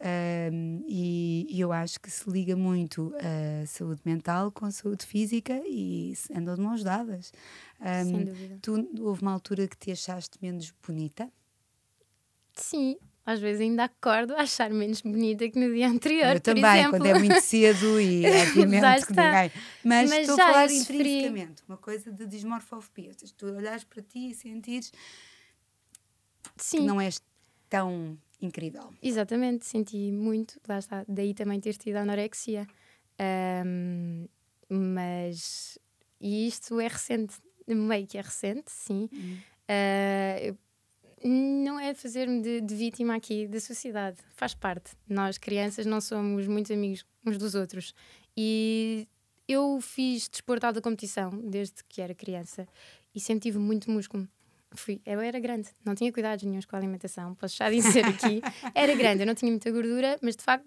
Um, 0.00 0.82
e, 0.88 1.46
e, 1.50 1.60
eu 1.60 1.72
acho 1.72 2.00
que 2.00 2.10
se 2.10 2.28
liga 2.30 2.56
muito 2.56 3.12
a 3.18 3.66
saúde 3.66 4.00
mental 4.02 4.50
com 4.50 4.64
a 4.64 4.70
saúde 4.70 5.04
física 5.04 5.60
e 5.66 6.14
andam 6.34 6.54
de 6.54 6.60
mãos 6.62 6.82
dadas. 6.82 7.30
Um, 7.78 8.04
Sem 8.04 8.24
dúvida. 8.24 8.58
Tu, 8.62 8.88
houve 9.00 9.20
uma 9.20 9.32
altura 9.32 9.68
que 9.68 9.76
te 9.76 9.92
achaste 9.92 10.38
menos 10.40 10.72
bonita? 10.86 11.30
Sim, 12.54 12.96
às 13.26 13.40
vezes 13.40 13.60
ainda 13.60 13.84
acordo 13.84 14.34
a 14.34 14.40
achar 14.40 14.70
menos 14.70 15.02
bonita 15.02 15.46
que 15.50 15.58
no 15.58 15.72
dia 15.72 15.88
anterior. 15.88 16.34
Eu 16.34 16.40
também, 16.40 16.64
exemplo. 16.64 16.90
quando 16.92 17.06
é 17.06 17.18
muito 17.18 17.40
cedo 17.42 18.00
e 18.00 18.24
obviamente 18.48 19.06
que 19.06 19.12
ninguém. 19.12 19.52
Mas, 19.84 20.10
Mas 20.10 20.20
estou 20.20 20.34
a 20.34 20.46
falar 20.46 20.72
intrinsecamente, 20.72 21.62
uma 21.68 21.76
coisa 21.76 22.10
de 22.10 22.26
dismorfofobia. 22.26 23.12
Tu 23.36 23.46
olhares 23.46 23.84
para 23.84 24.02
ti 24.02 24.30
e 24.30 24.34
sentires 24.34 24.90
Sim. 26.56 26.78
que 26.78 26.84
não 26.84 26.98
és 26.98 27.20
tão 27.68 28.18
incrível. 28.40 28.92
Exatamente, 29.02 29.66
senti 29.66 30.10
muito, 30.12 30.60
lá 30.68 30.78
está, 30.78 31.04
daí 31.08 31.34
também 31.34 31.60
ter 31.60 31.76
tido 31.76 31.96
anorexia. 31.96 32.66
Um, 33.66 34.26
mas 34.68 35.78
e 36.20 36.46
isto 36.46 36.78
é 36.78 36.86
recente, 36.86 37.34
meio 37.66 38.06
que 38.06 38.18
é 38.18 38.20
recente, 38.20 38.70
sim. 38.70 39.08
Uhum. 39.12 39.38
Uh, 40.52 40.58
não 41.28 41.78
é 41.78 41.92
fazer-me 41.94 42.40
de, 42.40 42.60
de, 42.60 42.74
vítima 42.74 43.14
aqui 43.14 43.46
da 43.46 43.60
sociedade, 43.60 44.18
faz 44.34 44.54
parte. 44.54 44.92
Nós, 45.08 45.36
crianças, 45.36 45.84
não 45.84 46.00
somos 46.00 46.46
muitos 46.46 46.70
amigos 46.70 47.04
uns 47.26 47.36
dos 47.36 47.54
outros. 47.54 47.94
E 48.36 49.06
eu 49.46 49.80
fiz 49.80 50.28
desporto 50.28 50.66
alta 50.66 50.80
competição 50.80 51.30
desde 51.30 51.84
que 51.88 52.00
era 52.00 52.14
criança 52.14 52.66
e 53.14 53.20
sempre 53.20 53.42
tive 53.42 53.58
muito 53.58 53.90
músculo. 53.90 54.26
Fui, 54.74 55.00
eu 55.04 55.20
era 55.20 55.38
grande, 55.40 55.68
não 55.84 55.94
tinha 55.94 56.12
cuidados 56.12 56.44
nenhums 56.44 56.64
com 56.64 56.76
a 56.76 56.78
alimentação, 56.78 57.34
posso 57.34 57.56
já 57.56 57.68
dizer 57.70 58.04
aqui. 58.04 58.40
Era 58.74 58.94
grande, 58.94 59.22
eu 59.22 59.26
não 59.26 59.34
tinha 59.34 59.50
muita 59.50 59.70
gordura, 59.70 60.18
mas 60.22 60.36
de 60.36 60.44
facto, 60.44 60.66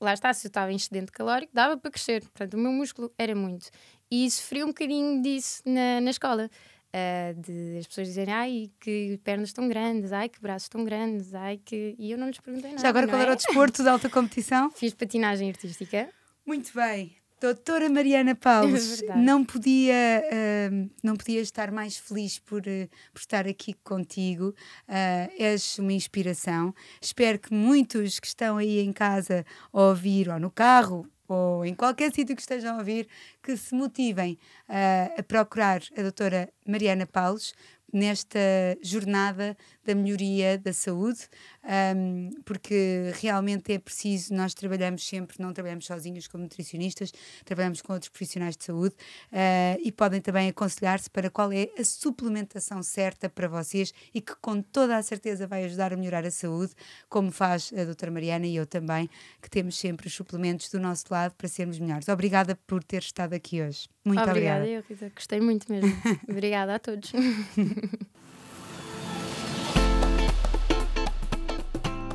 lá 0.00 0.14
está, 0.14 0.32
se 0.32 0.46
eu 0.46 0.48
estava 0.48 0.72
em 0.72 0.76
excedente 0.76 1.12
calórico, 1.12 1.52
dava 1.54 1.76
para 1.76 1.90
crescer. 1.90 2.22
Portanto, 2.22 2.54
o 2.54 2.58
meu 2.58 2.72
músculo 2.72 3.12
era 3.18 3.34
muito. 3.34 3.70
E 4.10 4.30
sofri 4.30 4.62
um 4.62 4.68
bocadinho 4.68 5.22
disso 5.22 5.62
na, 5.66 6.00
na 6.00 6.10
escola. 6.10 6.50
Uh, 6.94 7.40
de 7.40 7.78
as 7.78 7.86
pessoas 7.86 8.06
dizerem 8.06 8.34
ai 8.34 8.70
que 8.78 9.18
pernas 9.24 9.50
tão 9.50 9.66
grandes, 9.66 10.12
ai 10.12 10.28
que 10.28 10.38
braços 10.38 10.68
tão 10.68 10.84
grandes, 10.84 11.32
ai 11.34 11.56
que. 11.56 11.94
E 11.98 12.12
eu 12.12 12.18
não 12.18 12.26
lhes 12.26 12.38
perguntei 12.38 12.70
nada. 12.70 12.82
Já 12.82 12.90
agora 12.90 13.08
qual 13.08 13.18
é? 13.18 13.22
era 13.22 13.32
o 13.32 13.36
desporto 13.36 13.82
de 13.82 13.88
alta 13.88 14.10
competição? 14.10 14.70
Fiz 14.76 14.92
patinagem 14.92 15.48
artística. 15.48 16.10
Muito 16.44 16.70
bem. 16.74 17.16
Doutora 17.42 17.88
Mariana 17.88 18.36
Paulos, 18.36 19.02
é 19.02 19.16
não 19.16 19.44
podia, 19.44 20.22
uh, 20.30 20.90
não 21.02 21.16
podia 21.16 21.40
estar 21.40 21.72
mais 21.72 21.96
feliz 21.96 22.38
por, 22.38 22.60
uh, 22.60 22.88
por 23.12 23.18
estar 23.18 23.48
aqui 23.48 23.74
contigo. 23.82 24.54
Uh, 24.88 25.26
és 25.36 25.76
uma 25.76 25.92
inspiração. 25.92 26.72
Espero 27.00 27.40
que 27.40 27.52
muitos 27.52 28.20
que 28.20 28.28
estão 28.28 28.58
aí 28.58 28.78
em 28.78 28.92
casa 28.92 29.44
a 29.72 29.80
ouvir, 29.80 30.28
ou 30.28 30.38
no 30.38 30.52
carro, 30.52 31.04
ou 31.26 31.66
em 31.66 31.74
qualquer 31.74 32.12
sítio 32.12 32.36
que 32.36 32.42
estejam 32.42 32.76
a 32.76 32.78
ouvir, 32.78 33.08
que 33.42 33.56
se 33.56 33.74
motivem 33.74 34.38
a 34.68 35.22
procurar 35.24 35.80
a 35.96 36.02
doutora 36.02 36.48
Mariana 36.64 37.06
Paulos, 37.06 37.54
nesta 37.92 38.38
jornada 38.82 39.56
da 39.84 39.94
melhoria 39.94 40.56
da 40.56 40.72
saúde, 40.72 41.28
um, 41.96 42.30
porque 42.44 43.12
realmente 43.20 43.72
é 43.72 43.78
preciso, 43.78 44.32
nós 44.34 44.54
trabalhamos 44.54 45.06
sempre, 45.06 45.36
não 45.40 45.52
trabalhamos 45.52 45.86
sozinhos 45.86 46.26
como 46.26 46.44
nutricionistas, 46.44 47.12
trabalhamos 47.44 47.82
com 47.82 47.92
outros 47.92 48.08
profissionais 48.08 48.56
de 48.56 48.64
saúde 48.64 48.94
uh, 49.32 49.78
e 49.82 49.92
podem 49.92 50.20
também 50.20 50.48
aconselhar-se 50.48 51.10
para 51.10 51.28
qual 51.28 51.52
é 51.52 51.68
a 51.78 51.84
suplementação 51.84 52.82
certa 52.82 53.28
para 53.28 53.48
vocês 53.48 53.92
e 54.14 54.20
que 54.20 54.34
com 54.36 54.62
toda 54.62 54.96
a 54.96 55.02
certeza 55.02 55.46
vai 55.46 55.64
ajudar 55.64 55.92
a 55.92 55.96
melhorar 55.96 56.24
a 56.24 56.30
saúde, 56.30 56.72
como 57.08 57.30
faz 57.30 57.72
a 57.76 57.84
doutora 57.84 58.10
Mariana 58.10 58.46
e 58.46 58.56
eu 58.56 58.66
também, 58.66 59.10
que 59.40 59.50
temos 59.50 59.76
sempre 59.76 60.06
os 60.06 60.14
suplementos 60.14 60.70
do 60.70 60.80
nosso 60.80 61.04
lado 61.10 61.34
para 61.34 61.48
sermos 61.48 61.78
melhores. 61.78 62.08
Obrigada 62.08 62.56
por 62.66 62.82
ter 62.82 63.02
estado 63.02 63.34
aqui 63.34 63.60
hoje. 63.60 63.88
Muito 64.04 64.20
obrigada. 64.20 64.60
Obrigada, 64.60 64.66
eu, 64.68 64.82
Rita. 64.88 65.12
Gostei 65.14 65.40
muito 65.40 65.70
mesmo. 65.70 65.92
obrigada 66.28 66.74
a 66.74 66.78
todos. 66.78 67.12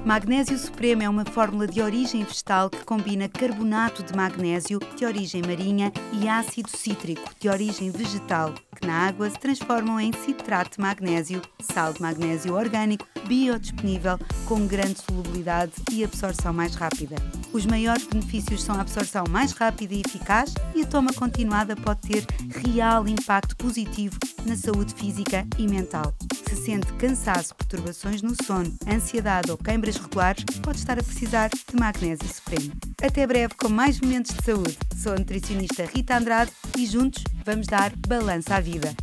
Magnésio 0.07 0.57
Supremo 0.57 1.03
é 1.03 1.09
uma 1.09 1.25
fórmula 1.25 1.67
de 1.67 1.81
origem 1.81 2.23
vegetal 2.23 2.69
que 2.69 2.83
combina 2.85 3.27
carbonato 3.27 4.01
de 4.03 4.15
magnésio, 4.15 4.79
de 4.95 5.05
origem 5.05 5.41
marinha, 5.41 5.91
e 6.13 6.29
ácido 6.29 6.69
cítrico, 6.69 7.29
de 7.37 7.49
origem 7.49 7.91
vegetal, 7.91 8.53
na 8.87 9.07
água 9.07 9.29
se 9.29 9.37
transformam 9.37 9.99
em 9.99 10.13
citrato 10.13 10.77
de 10.77 10.81
magnésio, 10.81 11.41
sal 11.59 11.91
de 11.91 12.01
magnésio 12.01 12.53
orgânico, 12.53 13.05
biodisponível, 13.27 14.17
com 14.45 14.65
grande 14.65 15.01
solubilidade 15.01 15.73
e 15.91 16.05
absorção 16.05 16.53
mais 16.53 16.73
rápida. 16.73 17.17
Os 17.51 17.65
maiores 17.65 18.07
benefícios 18.07 18.63
são 18.63 18.75
a 18.75 18.81
absorção 18.81 19.25
mais 19.29 19.51
rápida 19.51 19.93
e 19.93 20.01
eficaz 20.05 20.53
e 20.73 20.83
a 20.83 20.85
toma 20.85 21.11
continuada 21.11 21.75
pode 21.75 21.99
ter 21.99 22.25
real 22.63 23.05
impacto 23.07 23.57
positivo 23.57 24.17
na 24.47 24.55
saúde 24.55 24.93
física 24.95 25.45
e 25.57 25.67
mental. 25.67 26.15
Se 26.47 26.55
sente 26.55 26.91
cansaço, 26.93 27.53
perturbações 27.53 28.21
no 28.21 28.33
sono, 28.43 28.73
ansiedade 28.87 29.51
ou 29.51 29.57
queimbras 29.57 29.97
regulares, 29.97 30.45
pode 30.61 30.79
estar 30.79 30.97
a 30.97 31.03
precisar 31.03 31.49
de 31.49 31.79
magnésio 31.79 32.27
supremo. 32.27 32.71
Até 33.01 33.27
breve 33.27 33.53
com 33.55 33.67
mais 33.67 33.99
momentos 33.99 34.33
de 34.33 34.43
saúde. 34.43 34.77
Sou 34.95 35.13
a 35.13 35.17
nutricionista 35.17 35.85
Rita 35.85 36.17
Andrade 36.17 36.51
e 36.77 36.85
juntos 36.85 37.23
vamos 37.45 37.67
dar 37.67 37.91
balança 38.07 38.55
à 38.55 38.59
vida. 38.61 38.95